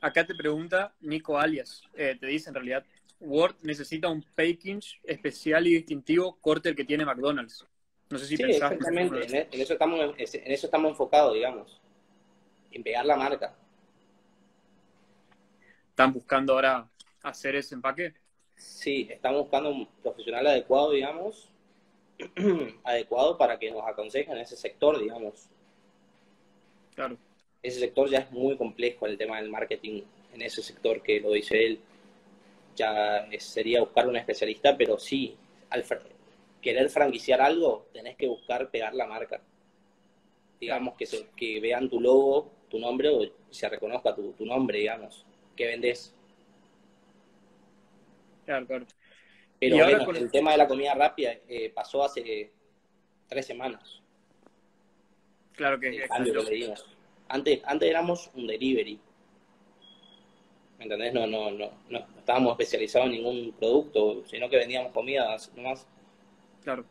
Acá 0.00 0.26
te 0.26 0.34
pregunta 0.34 0.92
Nico 1.00 1.38
Alias, 1.38 1.82
eh, 1.94 2.16
te 2.20 2.26
dice 2.26 2.50
en 2.50 2.54
realidad, 2.54 2.84
Word 3.20 3.56
necesita 3.62 4.08
un 4.08 4.22
packaging 4.22 4.80
especial 5.04 5.66
y 5.66 5.74
distintivo 5.74 6.36
corte 6.40 6.68
el 6.68 6.76
que 6.76 6.84
tiene 6.84 7.04
McDonald's. 7.04 7.66
No 8.10 8.18
sé 8.18 8.26
si 8.26 8.36
sí, 8.36 8.42
Exactamente, 8.42 9.46
en, 9.50 9.60
eso 9.60 9.72
estamos, 9.72 10.00
en 10.18 10.52
eso 10.52 10.66
estamos 10.66 10.90
enfocados, 10.90 11.34
digamos, 11.34 11.80
en 12.70 12.82
pegar 12.82 13.06
la 13.06 13.16
marca. 13.16 13.56
¿Están 15.88 16.12
buscando 16.12 16.52
ahora 16.52 16.88
hacer 17.22 17.56
ese 17.56 17.74
empaque? 17.74 18.14
Sí, 18.56 19.08
estamos 19.10 19.42
buscando 19.42 19.70
un 19.70 19.86
profesional 20.02 20.46
adecuado, 20.46 20.92
digamos, 20.92 21.48
adecuado 22.84 23.38
para 23.38 23.58
que 23.58 23.70
nos 23.70 23.86
aconsejen 23.86 24.34
en 24.36 24.42
ese 24.42 24.56
sector, 24.56 25.00
digamos. 25.00 25.48
Claro. 26.94 27.16
Ese 27.62 27.80
sector 27.80 28.08
ya 28.08 28.18
es 28.18 28.30
muy 28.30 28.56
complejo, 28.56 29.06
el 29.06 29.16
tema 29.16 29.40
del 29.40 29.48
marketing 29.48 30.02
en 30.34 30.42
ese 30.42 30.62
sector 30.62 31.02
que 31.02 31.20
lo 31.20 31.32
dice 31.32 31.64
él. 31.64 31.80
Ya 32.76 33.28
sería 33.38 33.80
buscar 33.80 34.08
un 34.08 34.16
especialista, 34.16 34.76
pero 34.76 34.98
sí, 34.98 35.36
al 35.70 35.84
querer 36.60 36.88
franquiciar 36.88 37.40
algo, 37.40 37.86
tenés 37.92 38.16
que 38.16 38.26
buscar 38.26 38.70
pegar 38.70 38.94
la 38.94 39.06
marca. 39.06 39.40
Digamos, 40.60 40.94
que, 40.96 41.06
se, 41.06 41.28
que 41.36 41.60
vean 41.60 41.88
tu 41.88 42.00
logo, 42.00 42.50
tu 42.68 42.78
nombre, 42.78 43.08
o 43.10 43.20
se 43.50 43.68
reconozca 43.68 44.14
tu, 44.14 44.32
tu 44.32 44.46
nombre, 44.46 44.78
digamos, 44.78 45.24
que 45.54 45.66
vendes. 45.66 46.14
Claro, 48.44 48.66
claro. 48.66 48.86
Pero 49.60 49.76
bueno, 49.76 50.10
el... 50.12 50.30
tema 50.30 50.52
de 50.52 50.58
la 50.58 50.68
comida 50.68 50.94
rápida 50.94 51.36
eh, 51.48 51.70
pasó 51.70 52.04
hace 52.04 52.50
tres 53.28 53.46
semanas. 53.46 54.02
Claro 55.52 55.78
que, 55.78 56.06
cambio 56.08 56.44
que 56.44 56.54
dimos. 56.54 56.84
Antes, 57.28 57.60
antes 57.64 57.88
éramos 57.88 58.30
un 58.34 58.46
delivery. 58.46 58.98
¿Me 60.78 60.84
entendés? 60.84 61.14
No, 61.14 61.26
no, 61.26 61.50
no, 61.50 61.70
no 61.88 61.98
estábamos 62.18 62.52
especializados 62.52 63.06
en 63.06 63.12
ningún 63.12 63.52
producto, 63.52 64.24
sino 64.26 64.48
que 64.48 64.56
vendíamos 64.56 64.92
comida 64.92 65.36
nomás. 65.56 65.86
Claro. 66.62 66.84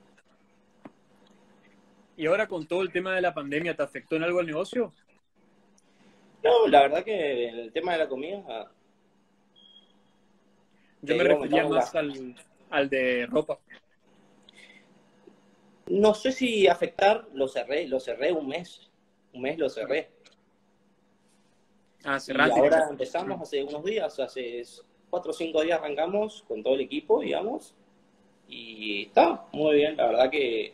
¿Y 2.16 2.28
ahora 2.28 2.48
con 2.48 2.68
todo 2.68 2.82
el 2.82 2.92
tema 2.92 3.16
de 3.16 3.22
la 3.22 3.34
pandemia, 3.34 3.76
te 3.76 3.84
afectó 3.84 4.16
en 4.16 4.24
algo 4.24 4.40
el 4.40 4.48
negocio? 4.48 4.94
No, 6.44 6.68
la 6.68 6.82
verdad 6.82 7.04
que 7.04 7.50
el 7.50 7.72
tema 7.72 7.94
de 7.94 7.98
la 8.00 8.08
comida... 8.08 8.72
Yo 11.02 11.16
me 11.16 11.24
refería 11.24 11.68
más 11.68 11.94
al, 11.96 12.36
al 12.70 12.90
de 12.90 13.26
ropa? 13.26 13.60
No 15.88 16.14
sé 16.14 16.32
si 16.32 16.68
afectar, 16.68 17.28
lo 17.34 17.48
cerré, 17.48 17.88
lo 17.88 18.00
cerré 18.00 18.32
un 18.32 18.48
mes. 18.48 18.90
Un 19.34 19.42
mes 19.42 19.58
lo 19.58 19.70
cerré. 19.70 20.12
Ah, 22.06 22.18
y 22.28 22.60
ahora 22.60 22.88
empezamos 22.90 23.42
hace 23.42 23.64
unos 23.64 23.84
días, 23.84 24.20
hace 24.20 24.62
cuatro 25.10 25.32
o 25.32 25.34
cinco 25.34 25.62
días 25.62 25.80
arrancamos 25.80 26.44
con 26.48 26.62
todo 26.62 26.76
el 26.76 26.82
equipo, 26.82 27.22
digamos, 27.22 27.76
y 28.48 29.04
está 29.04 29.46
muy 29.54 29.76
bien, 29.76 29.96
la 29.96 30.08
verdad 30.08 30.30
que 30.30 30.74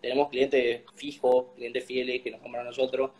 tenemos 0.00 0.28
clientes 0.28 0.82
fijos, 0.94 1.46
clientes 1.54 1.84
fieles 1.84 2.22
que 2.22 2.30
nos 2.30 2.40
compran 2.40 2.66
a 2.66 2.68
nosotros, 2.70 3.10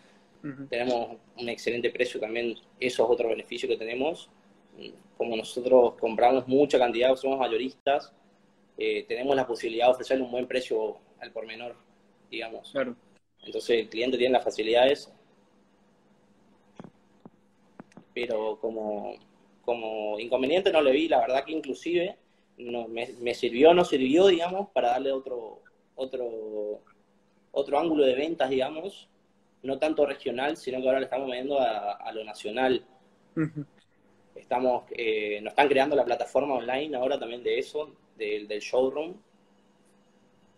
tenemos 0.68 1.16
un 1.38 1.48
excelente 1.48 1.90
precio 1.90 2.20
también, 2.20 2.54
eso 2.78 3.04
es 3.04 3.10
otro 3.10 3.28
beneficio 3.28 3.68
que 3.68 3.76
tenemos, 3.76 4.28
como 5.16 5.36
nosotros 5.36 5.94
compramos 5.98 6.46
mucha 6.46 6.78
cantidad, 6.78 7.16
somos 7.16 7.38
mayoristas, 7.38 8.12
eh, 8.78 9.04
tenemos 9.08 9.34
la 9.34 9.46
posibilidad 9.46 9.86
de 9.86 9.92
ofrecerle 9.92 10.24
un 10.24 10.30
buen 10.30 10.46
precio 10.46 10.98
al 11.20 11.32
por 11.32 11.46
menor, 11.46 11.74
digamos. 12.30 12.70
Claro. 12.70 12.94
Entonces 13.42 13.80
el 13.80 13.88
cliente 13.88 14.18
tiene 14.18 14.34
las 14.34 14.44
facilidades, 14.44 15.12
pero 18.16 18.58
como, 18.62 19.14
como 19.62 20.18
inconveniente 20.18 20.72
no 20.72 20.80
le 20.80 20.90
vi, 20.90 21.06
la 21.06 21.20
verdad 21.20 21.44
que 21.44 21.52
inclusive 21.52 22.16
no, 22.56 22.88
me, 22.88 23.10
me 23.20 23.34
sirvió, 23.34 23.74
no 23.74 23.84
sirvió, 23.84 24.28
digamos, 24.28 24.70
para 24.70 24.92
darle 24.92 25.12
otro, 25.12 25.60
otro, 25.96 26.80
otro 27.52 27.78
ángulo 27.78 28.06
de 28.06 28.14
ventas, 28.14 28.48
digamos, 28.48 29.10
no 29.62 29.78
tanto 29.78 30.06
regional, 30.06 30.56
sino 30.56 30.80
que 30.80 30.86
ahora 30.86 31.00
le 31.00 31.04
estamos 31.04 31.30
viendo 31.30 31.60
a, 31.60 32.10
lo 32.14 32.24
nacional. 32.24 32.86
Estamos, 34.34 34.84
eh, 34.92 35.38
nos 35.42 35.50
están 35.50 35.68
creando 35.68 35.94
la 35.94 36.06
plataforma 36.06 36.54
online 36.54 36.96
ahora 36.96 37.18
también 37.18 37.42
de 37.42 37.58
eso, 37.58 37.94
del, 38.16 38.48
del 38.48 38.60
showroom, 38.60 39.14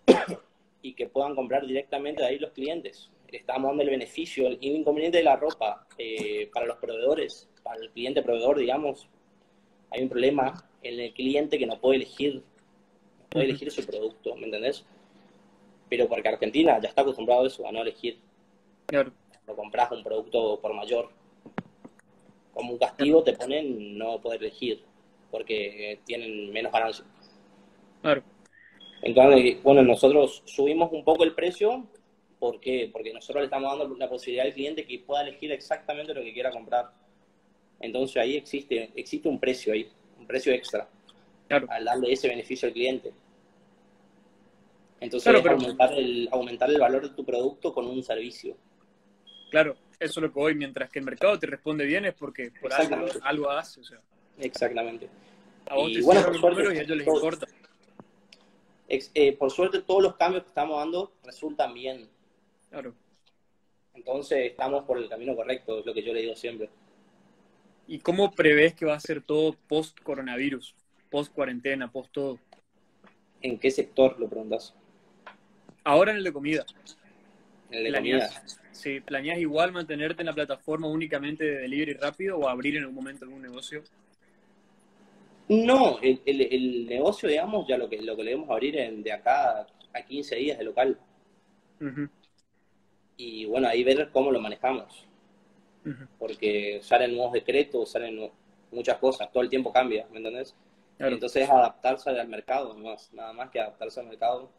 y 0.83 0.95
que 0.95 1.09
puedan 1.09 1.35
comprar 1.35 1.67
directamente 1.67 2.23
de 2.23 2.29
ahí 2.29 2.39
los 2.39 2.53
clientes. 2.53 3.11
Estamos 3.31 3.71
dando 3.71 3.83
el 3.83 3.91
beneficio, 3.91 4.47
el 4.47 4.59
inconveniente 4.61 5.19
de 5.19 5.25
la 5.25 5.37
ropa 5.37 5.87
eh, 5.99 6.49
para 6.53 6.67
los 6.67 6.79
proveedores, 6.79 7.49
para 7.63 7.81
el 7.81 7.91
cliente 7.91 8.23
proveedor, 8.23 8.59
digamos, 8.59 9.09
hay 9.91 10.03
un 10.03 10.09
problema 10.09 10.65
en 10.83 11.01
el 11.01 11.13
cliente 11.13 11.59
que 11.59 11.67
no 11.67 11.79
puede 11.79 11.97
elegir, 11.97 12.37
no 12.37 13.27
puede 13.29 13.47
elegir 13.47 13.71
su 13.71 13.85
producto, 13.85 14.35
¿me 14.37 14.47
entendés? 14.47 14.85
Pero 15.89 16.09
porque 16.09 16.29
Argentina 16.29 16.79
ya 16.81 16.89
está 16.89 17.03
acostumbrado 17.03 17.45
a 17.45 17.47
eso, 17.47 17.67
a 17.67 17.73
no 17.73 17.83
elegir. 17.83 18.19
Claro. 18.87 19.13
No 19.47 19.55
compras 19.55 19.91
un 19.93 20.03
producto 20.03 20.59
por 20.61 20.75
mayor. 20.75 21.11
Como 22.55 22.73
un 22.73 22.79
castigo 22.79 23.23
te 23.23 23.35
ponen 23.35 23.97
no 23.99 24.21
poder 24.21 24.43
elegir, 24.43 24.83
porque 25.31 26.01
tienen 26.05 26.51
menos 26.51 26.73
ganancia. 26.73 27.05
Claro. 28.03 28.23
Entonces, 29.03 29.63
bueno, 29.63 29.83
nosotros 29.83 30.43
subimos 30.45 30.91
un 30.93 31.05
poco 31.05 31.25
el 31.25 31.35
precio, 31.35 31.87
¿por 32.39 32.61
qué? 32.61 32.89
Porque 32.93 33.13
nosotros 33.13 33.43
le 33.43 33.45
estamos 33.45 33.79
dando 33.79 33.97
la 33.97 34.09
posibilidad 34.09 34.47
al 34.47 34.55
cliente 34.55 34.87
que 34.87 34.99
pueda 35.01 35.23
elegir 35.23 35.53
exactamente 35.53 36.15
lo 36.15 36.23
que 36.23 36.33
quiera 36.33 36.51
comprar. 36.51 36.91
Entonces 37.81 38.17
ahí 38.17 38.37
existe, 38.37 38.91
existe 38.95 39.29
un 39.29 39.39
precio 39.39 39.73
ahí, 39.73 39.91
un 40.19 40.27
precio 40.27 40.53
extra, 40.53 40.89
claro. 41.47 41.67
al 41.71 41.85
darle 41.85 42.13
ese 42.13 42.29
beneficio 42.29 42.67
al 42.67 42.73
cliente. 42.73 43.13
Entonces 45.01 45.33
aumentar, 45.33 45.93
el, 45.95 46.29
aumentar 46.33 46.71
el 46.71 46.79
valor 46.79 47.09
de 47.09 47.15
tu 47.15 47.25
producto 47.25 47.73
con 47.73 47.87
un 47.87 48.03
servicio. 48.03 48.57
Claro, 49.51 49.77
eso 50.01 50.21
es 50.21 50.23
lo 50.23 50.33
que 50.33 50.39
voy. 50.39 50.55
Mientras 50.55 50.91
que 50.91 50.99
el 50.99 51.05
mercado 51.05 51.39
te 51.39 51.47
responde 51.47 51.85
bien 51.85 52.05
es 52.05 52.15
porque 52.15 52.51
por 52.61 52.73
algo, 52.73 53.07
algo 53.23 53.51
hace. 53.51 53.81
O 53.81 53.85
sea. 53.85 54.01
Exactamente. 54.39 55.09
A 55.69 55.77
vos 55.77 55.93
te 55.93 56.03
bueno, 56.03 56.25
por 56.25 56.39
suerte, 56.39 56.75
y 56.75 56.79
a 56.79 56.83
ellos 56.83 56.97
les 56.97 57.07
importa. 57.07 57.47
Eh, 58.89 59.37
por 59.37 59.51
suerte 59.51 59.83
todos 59.83 60.03
los 60.03 60.17
cambios 60.17 60.45
que 60.45 60.49
estamos 60.49 60.79
dando 60.79 61.13
resultan 61.25 61.75
bien. 61.75 62.09
Claro. 62.71 62.95
Entonces 63.95 64.51
estamos 64.51 64.85
por 64.85 64.99
el 64.99 65.09
camino 65.09 65.35
correcto, 65.35 65.81
es 65.81 65.87
lo 65.87 65.93
que 65.93 66.03
yo 66.03 66.13
le 66.13 66.23
digo 66.23 66.37
siempre. 66.37 66.69
¿Y 67.87 67.99
cómo 68.01 68.31
prevés 68.31 68.75
que 68.75 68.85
va 68.85 68.95
a 68.95 69.01
ser 69.01 69.23
todo 69.23 69.57
post-coronavirus, 69.67 70.75
post-cuarentena, 71.11 71.91
post-todo? 71.91 72.39
¿En 73.41 73.59
qué 73.59 73.71
sector 73.71 74.19
lo 74.21 74.29
preguntas? 74.29 74.75
Ahora 75.85 76.11
en 76.11 76.19
el 76.19 76.25
de 76.25 76.33
comida. 76.33 76.67
¿En 77.71 77.79
el 77.79 77.85
de 77.85 77.99
comida? 77.99 78.31
Sí, 78.73 79.01
¿planeas 79.01 79.39
igual 79.39 79.73
mantenerte 79.73 80.23
en 80.23 80.27
la 80.27 80.35
plataforma 80.35 80.87
únicamente 80.87 81.45
de 81.45 81.59
delivery 81.63 81.95
rápido 81.95 82.39
o 82.39 82.49
abrir 82.49 82.77
en 82.77 82.83
algún 82.83 82.97
momento 82.97 83.25
algún 83.25 83.43
negocio? 83.43 83.83
No, 85.49 85.99
el, 86.03 86.21
el, 86.27 86.87
negocio, 86.87 87.29
digamos, 87.29 87.67
ya 87.67 87.79
lo 87.79 87.89
que, 87.89 88.03
lo 88.03 88.15
que 88.17 88.23
le 88.23 88.31
debemos 88.33 88.51
abrir 88.51 88.77
en, 88.77 89.03
de 89.03 89.13
acá 89.13 89.67
a 89.95 90.03
15 90.03 90.37
días 90.37 90.59
de 90.59 90.65
local. 90.65 90.99
Y 93.19 93.45
bueno, 93.45 93.69
ahí 93.69 93.85
ver 93.85 94.11
cómo 94.11 94.31
lo 94.33 94.41
manejamos 94.41 95.09
porque 96.19 96.81
salen 96.83 97.15
nuevos 97.15 97.33
decretos, 97.33 97.91
salen 97.91 98.31
muchas 98.71 98.99
cosas, 98.99 99.31
todo 99.33 99.43
el 99.43 99.49
tiempo 99.49 99.73
cambia, 99.73 100.07
¿me 100.11 100.19
entendés? 100.19 100.55
Entonces 100.99 101.45
es 101.45 101.51
adaptarse 101.51 102.11
al 102.11 102.29
mercado, 102.29 102.77
nada 103.13 103.33
más 103.33 103.51
que 103.51 103.61
adaptarse 103.61 104.01
al 104.01 104.09
mercado. 104.09 104.51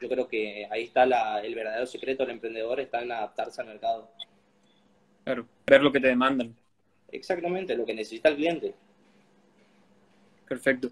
Yo 0.00 0.08
creo 0.08 0.28
que 0.28 0.68
ahí 0.70 0.84
está 0.84 1.02
el 1.40 1.54
verdadero 1.54 1.86
secreto 1.86 2.22
del 2.22 2.34
emprendedor, 2.34 2.78
está 2.80 3.02
en 3.02 3.10
adaptarse 3.10 3.60
al 3.60 3.66
mercado. 3.66 4.10
Claro, 5.24 5.46
ver 5.66 5.82
lo 5.82 5.90
que 5.90 6.00
te 6.00 6.08
demandan. 6.08 6.54
Exactamente, 7.10 7.74
lo 7.74 7.84
que 7.84 7.94
necesita 7.94 8.28
el 8.28 8.36
cliente. 8.36 8.74
Perfecto. 10.48 10.88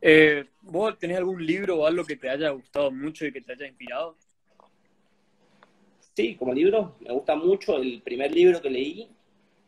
Eh, 0.00 0.46
¿Vos 0.60 0.96
tenés 0.98 1.16
algún 1.16 1.44
libro 1.44 1.80
o 1.80 1.86
algo 1.86 2.04
que 2.04 2.16
te 2.16 2.30
haya 2.30 2.50
gustado 2.50 2.92
mucho 2.92 3.26
y 3.26 3.32
que 3.32 3.40
te 3.40 3.52
haya 3.52 3.66
inspirado? 3.66 4.16
Sí, 6.14 6.36
como 6.36 6.52
libro, 6.52 6.96
me 7.00 7.12
gusta 7.12 7.36
mucho 7.36 7.78
el 7.78 8.02
primer 8.02 8.32
libro 8.32 8.60
que 8.60 8.68
leí 8.68 9.08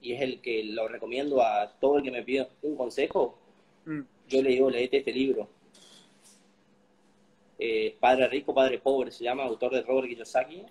y 0.01 0.13
es 0.13 0.21
el 0.21 0.41
que 0.41 0.63
lo 0.65 0.87
recomiendo 0.87 1.43
a 1.43 1.73
todo 1.81 1.97
el 1.97 2.03
que 2.03 2.11
me 2.11 2.23
pide 2.23 2.47
un 2.63 2.77
consejo. 2.77 3.39
Mm. 3.87 4.01
Yo 4.29 4.43
le 4.43 4.51
digo, 4.51 4.71
leete 4.71 4.99
este 4.99 5.13
libro. 5.13 5.49
Eh, 7.59 7.97
padre 7.99 8.29
Rico, 8.29 8.53
Padre 8.53 8.79
Pobre, 8.79 9.11
se 9.11 9.25
llama, 9.25 9.45
autor 9.45 9.73
de 9.73 9.83
Robert 9.83 10.09
Kiyosaki. 10.09 10.63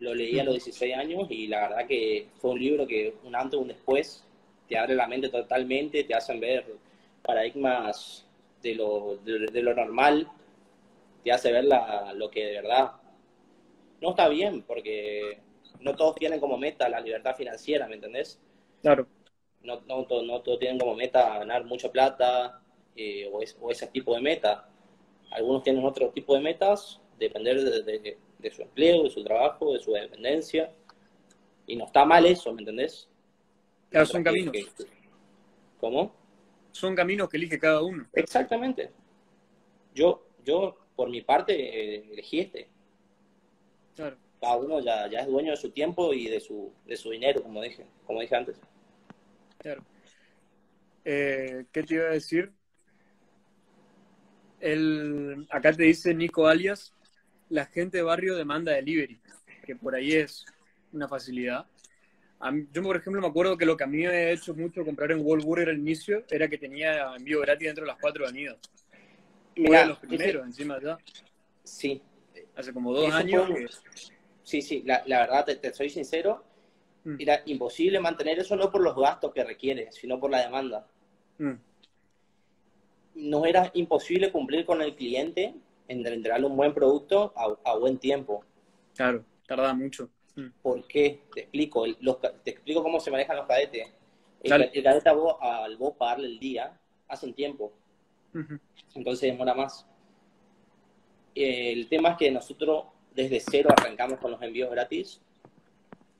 Lo 0.00 0.14
leí 0.14 0.38
a 0.38 0.44
los 0.44 0.54
16 0.54 0.94
años 0.94 1.28
y 1.30 1.46
la 1.46 1.68
verdad 1.68 1.86
que 1.86 2.26
fue 2.40 2.50
un 2.52 2.58
libro 2.58 2.86
que 2.86 3.14
un 3.24 3.36
antes 3.36 3.58
y 3.58 3.62
un 3.62 3.68
después 3.68 4.24
te 4.68 4.76
abre 4.76 4.94
la 4.94 5.06
mente 5.06 5.28
totalmente, 5.28 6.04
te 6.04 6.14
hacen 6.14 6.40
ver 6.40 6.66
paradigmas 7.22 8.26
de 8.62 8.74
lo, 8.74 9.16
de, 9.24 9.62
lo 9.62 9.74
normal, 9.74 10.28
te 11.24 11.32
hace 11.32 11.52
ver 11.52 11.64
la, 11.64 12.12
lo 12.14 12.30
que 12.30 12.44
de 12.44 12.52
verdad 12.54 12.92
no 14.00 14.10
está 14.10 14.28
bien, 14.28 14.62
porque 14.62 15.40
no 15.80 15.94
todos 15.96 16.16
tienen 16.16 16.40
como 16.40 16.58
meta 16.58 16.88
la 16.88 17.00
libertad 17.00 17.36
financiera, 17.36 17.86
¿me 17.88 17.96
entendés? 17.96 18.40
Claro. 18.82 19.06
No, 19.62 19.80
no, 19.86 20.06
no 20.22 20.40
todos 20.42 20.58
tienen 20.58 20.78
como 20.78 20.94
meta 20.94 21.38
ganar 21.38 21.64
mucha 21.64 21.90
plata 21.90 22.62
eh, 22.96 23.28
o, 23.32 23.40
o, 23.60 23.70
ese 23.70 23.86
tipo 23.88 24.14
de 24.14 24.20
meta. 24.20 24.68
Algunos 25.30 25.62
tienen 25.62 25.84
otro 25.84 26.10
tipo 26.10 26.34
de 26.34 26.40
metas, 26.40 27.00
depender 27.18 27.60
de, 27.60 28.50
su 28.50 28.62
empleo, 28.62 29.02
de 29.04 29.10
su 29.10 29.22
trabajo, 29.24 29.72
de 29.72 29.80
su 29.80 29.92
dependencia. 29.92 30.72
Y 31.66 31.76
no 31.76 31.86
está 31.86 32.04
mal 32.04 32.24
eso, 32.24 32.52
¿me 32.52 32.62
entendés? 32.62 33.08
Claro, 33.90 34.06
son 34.06 34.22
caminos. 34.22 34.54
¿Cómo? 35.78 36.14
Son 36.72 36.94
caminos 36.94 37.28
que 37.28 37.36
elige 37.36 37.58
cada 37.58 37.82
uno. 37.82 38.06
Exactamente. 38.12 38.90
Yo, 39.94 40.26
yo 40.44 40.78
por 40.96 41.10
mi 41.10 41.22
parte, 41.22 41.54
eh, 41.54 42.04
elegí 42.10 42.40
este. 42.40 42.68
Cada 44.40 44.56
uno 44.56 44.80
ya, 44.80 45.06
es 45.06 45.26
dueño 45.26 45.50
de 45.50 45.56
su 45.56 45.70
tiempo 45.70 46.14
y 46.14 46.28
de 46.28 46.40
su, 46.40 46.72
de 46.86 46.96
su 46.96 47.10
dinero, 47.10 47.42
como 47.42 47.60
dije, 47.62 47.84
como 48.06 48.20
dije 48.20 48.36
antes. 48.36 48.56
Claro. 49.58 49.82
Eh, 51.04 51.64
¿Qué 51.72 51.82
te 51.82 51.94
iba 51.94 52.04
a 52.04 52.12
decir? 52.12 52.52
El, 54.60 55.46
acá 55.50 55.72
te 55.72 55.84
dice 55.84 56.14
Nico 56.14 56.46
Alias, 56.46 56.92
la 57.48 57.66
gente 57.66 57.98
de 57.98 58.02
barrio 58.02 58.36
demanda 58.36 58.72
delivery, 58.72 59.20
que 59.64 59.74
por 59.76 59.94
ahí 59.94 60.12
es 60.12 60.44
una 60.92 61.08
facilidad. 61.08 61.66
yo, 62.72 62.82
por 62.82 62.96
ejemplo, 62.96 63.20
me 63.20 63.28
acuerdo 63.28 63.56
que 63.56 63.66
lo 63.66 63.76
que 63.76 63.84
a 63.84 63.88
mí 63.88 63.98
me 63.98 64.08
ha 64.08 64.30
hecho 64.30 64.54
mucho 64.54 64.84
comprar 64.84 65.10
en 65.12 65.22
Burger 65.22 65.68
al 65.68 65.78
inicio 65.78 66.24
era 66.30 66.48
que 66.48 66.58
tenía 66.58 67.14
envío 67.16 67.40
gratis 67.40 67.66
dentro 67.66 67.84
de 67.84 67.88
las 67.88 68.00
cuatro 68.00 68.24
avenidas. 68.24 68.58
Mira, 69.56 69.86
los 69.86 69.98
primeros, 69.98 70.46
encima 70.46 70.80
ya. 70.80 70.98
Sí. 71.64 72.00
Hace 72.58 72.72
como 72.72 72.92
dos 72.92 73.14
años. 73.14 73.48
Sí, 74.42 74.62
sí, 74.62 74.82
la, 74.84 75.02
verdad, 75.06 75.44
te, 75.44 75.72
soy 75.72 75.90
sincero, 75.90 76.42
mm. 77.04 77.16
era 77.20 77.40
imposible 77.46 78.00
mantener 78.00 78.40
eso 78.40 78.56
no 78.56 78.68
por 78.68 78.80
los 78.80 78.96
gastos 78.96 79.32
que 79.32 79.44
requiere, 79.44 79.92
sino 79.92 80.18
por 80.18 80.32
la 80.32 80.40
demanda. 80.42 80.84
Mm. 81.38 81.52
No 83.14 83.46
era 83.46 83.70
imposible 83.74 84.32
cumplir 84.32 84.66
con 84.66 84.82
el 84.82 84.96
cliente 84.96 85.54
en 85.86 86.04
entregarle 86.04 86.46
un 86.46 86.56
buen 86.56 86.74
producto 86.74 87.32
a, 87.36 87.76
buen 87.76 87.98
tiempo. 87.98 88.44
Claro, 88.96 89.24
tarda 89.46 89.72
mucho. 89.72 90.10
Mm. 90.34 90.48
¿Por 90.60 90.84
qué? 90.88 91.22
Te 91.32 91.42
explico. 91.42 91.84
te 92.42 92.50
explico 92.50 92.82
cómo 92.82 92.98
se 92.98 93.12
manejan 93.12 93.36
los 93.36 93.46
cadetes. 93.46 93.86
El, 94.42 94.82
cadete 94.82 95.08
al 95.08 95.76
vos 95.76 95.94
pagarle 95.96 96.26
el 96.26 96.40
día, 96.40 96.76
hace 97.06 97.26
un 97.26 97.34
tiempo. 97.34 97.72
Entonces 98.96 99.30
demora 99.30 99.54
más. 99.54 99.86
El 101.44 101.88
tema 101.88 102.10
es 102.10 102.16
que 102.16 102.30
nosotros 102.30 102.84
desde 103.14 103.40
cero 103.40 103.70
arrancamos 103.76 104.18
con 104.18 104.30
los 104.30 104.42
envíos 104.42 104.70
gratis 104.70 105.20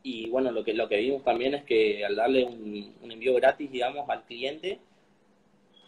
Y 0.03 0.29
bueno, 0.31 0.51
lo 0.51 0.65
que, 0.65 0.75
lo 0.75 0.89
que 0.89 0.99
vimos 0.99 1.23
también 1.25 1.55
es 1.55 1.65
que 1.65 2.05
al 2.05 2.17
darle 2.17 2.45
un, 2.45 2.95
un 3.03 3.13
envío 3.13 3.35
gratis, 3.35 3.71
digamos, 3.71 4.09
al 4.09 4.25
cliente, 4.25 4.79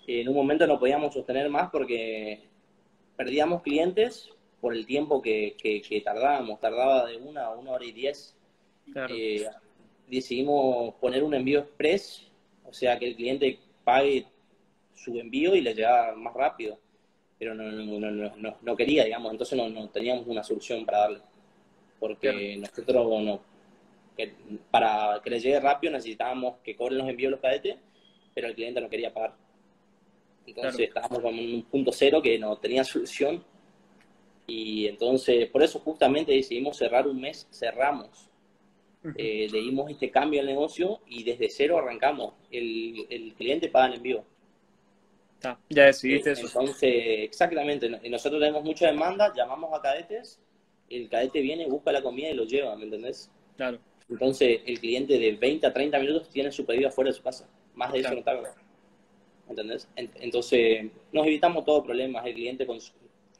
en 0.07 0.29
un 0.29 0.35
momento 0.35 0.67
no 0.67 0.79
podíamos 0.79 1.15
sostener 1.15 1.49
más 1.49 1.71
porque 1.71 2.41
perdíamos 3.17 3.63
clientes 3.63 4.31
por 4.61 4.75
el 4.75 4.87
tiempo 4.87 5.23
que, 5.23 5.57
que, 5.63 6.01
tardábamos. 6.01 6.61
Tardaba 6.61 7.07
de 7.07 7.17
una 7.17 7.47
a 7.47 7.51
una 7.51 7.73
hora 7.73 7.85
y 7.85 7.93
diez. 7.93 8.35
Eh, 9.11 9.47
decidimos 10.09 10.95
poner 10.95 11.23
un 11.23 11.35
envío 11.35 11.61
express, 11.61 12.27
o 12.65 12.73
sea, 12.73 12.99
que 12.99 13.09
el 13.09 13.17
cliente 13.17 13.59
pague 13.85 14.27
su 14.95 15.19
envío 15.19 15.55
y 15.55 15.61
le 15.61 15.75
llega 15.75 16.15
más 16.17 16.35
rápido. 16.35 16.79
Pero 17.41 17.55
no, 17.55 17.65
no, 17.73 18.37
no, 18.37 18.57
no 18.61 18.77
quería, 18.77 19.03
digamos, 19.03 19.33
entonces 19.33 19.59
no, 19.59 19.89
teníamos 19.89 20.27
una 20.27 20.45
solución 20.45 20.85
para 20.85 20.99
darle. 20.99 21.21
Porque 21.99 22.59
nosotros, 22.59 23.23
no, 23.23 23.41
que 24.15 24.35
para 24.71 25.21
que 25.25 25.31
le 25.31 25.41
llegue 25.41 25.59
rápido 25.59 25.95
necesitábamos 25.95 26.57
que 26.63 26.77
cobren 26.77 26.99
los 26.99 27.09
envíos 27.09 27.31
los 27.31 27.41
cadetes, 27.41 27.77
pero 28.35 28.49
el 28.49 28.55
cliente 28.55 28.83
no 28.83 28.91
quería 28.91 29.13
pagar. 29.13 29.35
Entonces 30.47 30.89
estábamos 30.89 31.25
en 31.25 31.55
un 31.55 31.63
punto 31.63 31.93
cero 31.93 32.21
que 32.21 32.39
no 32.39 32.59
tenía 32.59 32.85
solución. 32.85 33.43
Y 34.47 34.87
entonces, 34.87 35.49
por 35.49 35.63
eso 35.63 35.79
justamente 35.79 36.33
decidimos 36.33 36.77
cerrar 36.77 37.09
un 37.09 37.21
mes, 37.21 37.49
cerramos. 37.51 38.29
Eh, 39.17 39.49
le 39.51 39.61
dimos 39.63 39.91
este 39.91 40.11
cambio 40.11 40.41
al 40.41 40.47
negocio 40.47 41.01
y 41.07 41.23
desde 41.23 41.49
cero 41.49 41.79
arrancamos. 41.79 42.35
El, 42.51 43.07
el 43.09 43.33
cliente 43.33 43.69
paga 43.69 43.87
el 43.87 43.95
envío. 43.95 44.25
Ya 45.69 45.87
decidiste 45.87 46.33
eso. 46.33 46.47
Entonces, 46.47 46.93
exactamente. 47.21 47.89
Nosotros 48.09 48.41
tenemos 48.41 48.63
mucha 48.65 48.87
demanda, 48.87 49.33
llamamos 49.35 49.73
a 49.73 49.81
cadetes, 49.81 50.41
el 50.89 51.09
cadete 51.09 51.41
viene, 51.41 51.67
busca 51.67 51.93
la 51.93 52.03
comida 52.03 52.31
y 52.31 52.35
lo 52.35 52.45
lleva, 52.45 52.77
¿me 52.77 52.85
entendés? 52.85 53.31
Claro. 53.57 53.79
Entonces, 54.09 54.61
el 54.67 54.81
cliente 54.81 55.19
de 55.19 55.33
20 55.33 55.67
a 55.67 55.73
30 55.73 55.99
minutos 55.99 56.29
tiene 56.31 56.51
su 56.51 56.67
pedido 56.67 56.89
afuera 56.89 57.11
de 57.11 57.17
su 57.17 57.23
casa. 57.23 57.49
Más 57.75 57.93
de 57.93 58.01
eso 58.01 58.15
no 58.15 58.23
tarda. 58.23 58.55
¿entendés? 59.51 59.89
Entonces, 59.97 60.87
nos 61.13 61.27
evitamos 61.27 61.65
todo 61.65 61.83
problemas. 61.83 62.25
El 62.25 62.35
cliente 62.35 62.67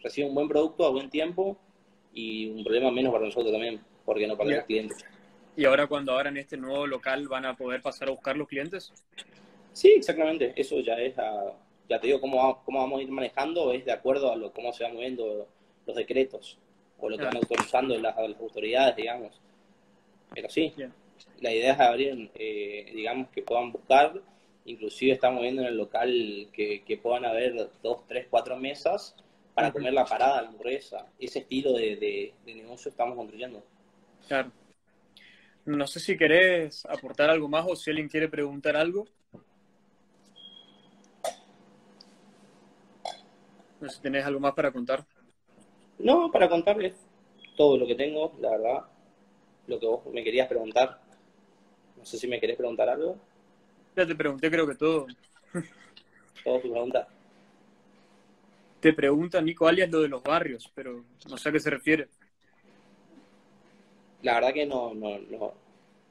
recibe 0.03 0.29
un 0.29 0.35
buen 0.35 0.49
producto 0.49 0.85
a 0.85 0.91
buen 0.91 1.09
tiempo 1.09 1.57
y 2.13 2.49
un 2.49 2.65
problema 2.65 2.91
menos 2.91 3.13
para 3.13 3.25
nosotros 3.25 3.53
también, 3.53 3.81
porque 4.05 4.27
no 4.27 4.37
para 4.37 4.51
los 4.51 4.65
clientes. 4.65 5.05
¿Y 5.57 5.65
ahora 5.65 5.87
cuando 5.87 6.13
abran 6.13 6.37
este 6.37 6.57
nuevo 6.57 6.87
local 6.87 7.29
van 7.29 7.45
a 7.45 7.57
poder 7.57 7.83
pasar 7.83 8.09
a 8.09 8.13
buscar 8.13 8.37
los 8.37 8.49
clientes? 8.49 8.93
Sí, 9.73 9.95
exactamente. 9.97 10.53
Eso 10.57 10.81
ya 10.81 10.95
es, 10.95 11.15
ya 11.91 12.01
te 12.01 12.07
digo, 12.07 12.21
cómo, 12.21 12.63
cómo 12.65 12.79
vamos 12.79 13.01
a 13.01 13.03
ir 13.03 13.11
manejando 13.11 13.73
es 13.73 13.85
de 13.85 13.93
acuerdo 13.93 14.33
a 14.33 14.37
lo, 14.37 14.53
cómo 14.53 14.73
se 14.73 14.85
van 14.85 14.95
moviendo 14.95 15.47
los 15.87 15.97
decretos 15.97 16.59
o 16.99 17.11
lo 17.11 17.19
que 17.19 17.25
van 17.25 17.37
autorizando 17.37 17.99
las, 17.99 18.17
autoridades, 18.17 18.97
digamos. 18.97 19.39
Pero 20.33 20.49
sí, 20.49 20.73
la 21.41 21.53
idea 21.53 21.75
es 21.75 21.81
abrir, 21.81 22.31
eh, 22.35 22.91
digamos, 22.95 23.29
que 23.29 23.43
puedan 23.43 23.73
buscar 23.73 24.23
Inclusive 24.65 25.13
estamos 25.13 25.43
viendo 25.43 25.63
en 25.63 25.69
el 25.69 25.77
local 25.77 26.49
que, 26.53 27.01
puedan 27.03 27.25
haber 27.25 27.71
dos, 27.83 28.07
tres, 28.07 28.27
cuatro 28.29 28.57
mesas 28.57 29.17
para 29.55 29.73
comer 29.73 29.93
la 29.93 30.05
parada, 30.05 30.43
la 30.43 30.49
hamburguesa. 30.49 31.07
Ese 31.19 31.41
estilo 31.41 31.73
de, 31.73 32.35
negocio 32.47 32.91
estamos 32.91 33.17
construyendo. 33.17 33.65
Claro. 34.29 34.53
No 35.65 35.87
sé 35.87 36.01
si 36.01 36.17
querés 36.17 36.85
aportar 36.87 37.31
algo 37.31 37.49
más 37.49 37.67
o 37.69 37.75
si 37.75 37.91
alguien 37.91 38.09
quiere 38.09 38.29
preguntar 38.29 38.77
algo. 38.77 39.07
No 43.81 43.89
sé 43.89 43.97
si 43.97 44.03
tenés 44.03 44.25
algo 44.25 44.41
más 44.41 44.55
para 44.55 44.71
contar. 44.71 45.07
No, 45.99 46.31
para 46.31 46.49
contarles 46.49 46.95
todo 47.57 47.77
lo 47.77 47.87
que 47.87 47.95
tengo, 47.95 48.33
la 48.41 48.51
verdad. 48.51 48.85
Lo 49.67 49.79
que 49.79 49.87
vos 49.87 50.07
me 50.13 50.23
querías 50.23 50.49
preguntar. 50.49 51.01
No 51.97 52.05
sé 52.05 52.19
si 52.19 52.27
me 52.27 52.41
querés 52.41 52.57
preguntar 52.57 52.89
algo. 52.89 53.17
Ya 53.97 54.07
te 54.07 54.15
pregunté, 54.15 54.51
creo 54.51 54.67
que 54.67 54.75
todo. 54.75 55.07
Todo 56.45 56.61
tu 56.61 56.71
pregunta. 56.71 57.07
Te 58.81 58.95
pregunta 58.95 59.43
Nico 59.43 59.69
alias 59.69 59.91
lo 59.91 60.01
de 60.01 60.09
los 60.09 60.23
barrios, 60.23 60.71
pero 60.75 61.05
no 61.29 61.37
sé 61.37 61.49
a 61.49 61.53
qué 61.53 61.61
se 61.61 61.69
refiere. 61.69 62.09
La 64.23 64.35
verdad 64.35 64.55
que 64.55 64.65
no, 64.65 64.95
no, 64.95 65.19
no, 65.19 65.53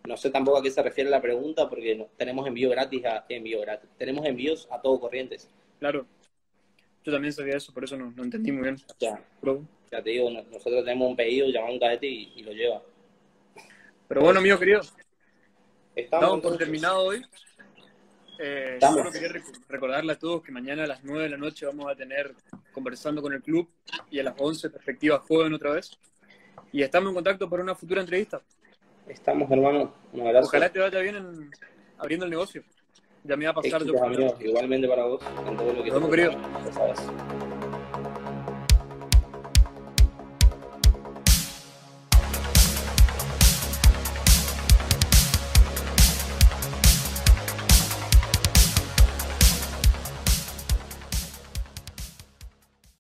no 0.06 0.18
sé 0.18 0.30
tampoco 0.30 0.60
a 0.60 0.62
qué 0.62 0.70
se 0.70 0.84
refiere 0.84 1.10
la 1.10 1.22
pregunta 1.22 1.68
porque 1.68 2.08
tenemos 2.16 2.46
envío 2.48 2.70
gratis 2.70 3.06
a 3.06 3.26
envío 3.30 3.62
gratis. 3.62 3.90
Tenemos 3.98 4.26
envíos 4.26 4.68
a 4.72 4.80
todo 4.82 5.00
corrientes. 5.00 5.50
Claro. 5.80 6.06
Yo 7.04 7.12
también 7.12 7.34
sabía 7.34 7.58
eso, 7.58 7.74
por 7.74 7.84
eso 7.84 7.98
no, 7.98 8.12
no 8.16 8.24
entendí 8.24 8.52
muy 8.52 8.64
bien. 8.64 8.78
Ya. 9.00 9.22
Ya 9.92 10.04
te 10.04 10.10
digo, 10.12 10.30
nosotros 10.30 10.84
tenemos 10.84 11.10
un 11.10 11.16
pedido, 11.16 11.48
llamamos 11.48 11.72
a 11.72 11.74
un 11.74 11.80
cadete 11.80 12.08
y, 12.08 12.44
lo 12.44 12.52
lleva. 12.52 12.82
Pero 14.08 14.22
bueno, 14.22 14.40
amigo 14.40 14.60
querido. 14.60 14.82
Estamos 15.96 16.42
por 16.42 16.58
terminado 16.58 17.02
hoy. 17.04 17.22
Eh, 18.42 18.78
solo 18.80 19.12
quería 19.12 19.30
recordarle 19.68 20.14
a 20.14 20.20
todos 20.20 20.42
que 20.42 20.52
mañana 20.52 20.86
a 20.86 20.88
las 20.88 21.04
9 21.04 21.24
de 21.24 21.30
la 21.30 21.38
noche 21.38 21.66
vamos 21.66 21.92
a 21.92 21.96
tener 21.96 22.34
conversando 22.72 23.22
con 23.22 23.34
el 23.34 23.42
club 23.42 23.68
y 24.10 24.20
a 24.20 24.24
las 24.24 24.36
11 24.38 24.70
perspectiva 24.70 25.20
joven 25.20 25.54
otra 25.54 25.72
vez. 25.72 25.92
Y 26.72 26.84
estamos 26.84 27.10
en 27.10 27.16
contacto 27.16 27.50
para 27.50 27.64
una 27.64 27.76
futura 27.76 28.02
entrevista. 28.02 28.42
Estamos, 29.08 29.50
hermano. 29.52 29.94
Un 30.14 30.22
abrazo. 30.22 30.48
Ojalá 30.48 30.72
te 30.72 30.80
vaya 30.80 31.00
bien 31.00 31.16
en, 31.16 31.52
abriendo 31.98 32.26
el 32.26 32.32
negocio. 32.32 32.64
Ya 33.24 33.36
me 33.36 33.46
va 33.46 33.52
a 33.52 33.56
pasar 33.56 33.84
yo. 33.84 33.94
igualmente 34.40 34.88
para 34.88 35.06
vos. 35.06 35.22
En 35.48 35.58
todo 35.58 35.74
lo 35.74 35.84
que 35.84 35.92
Nos 35.92 36.10
querido. 36.10 36.32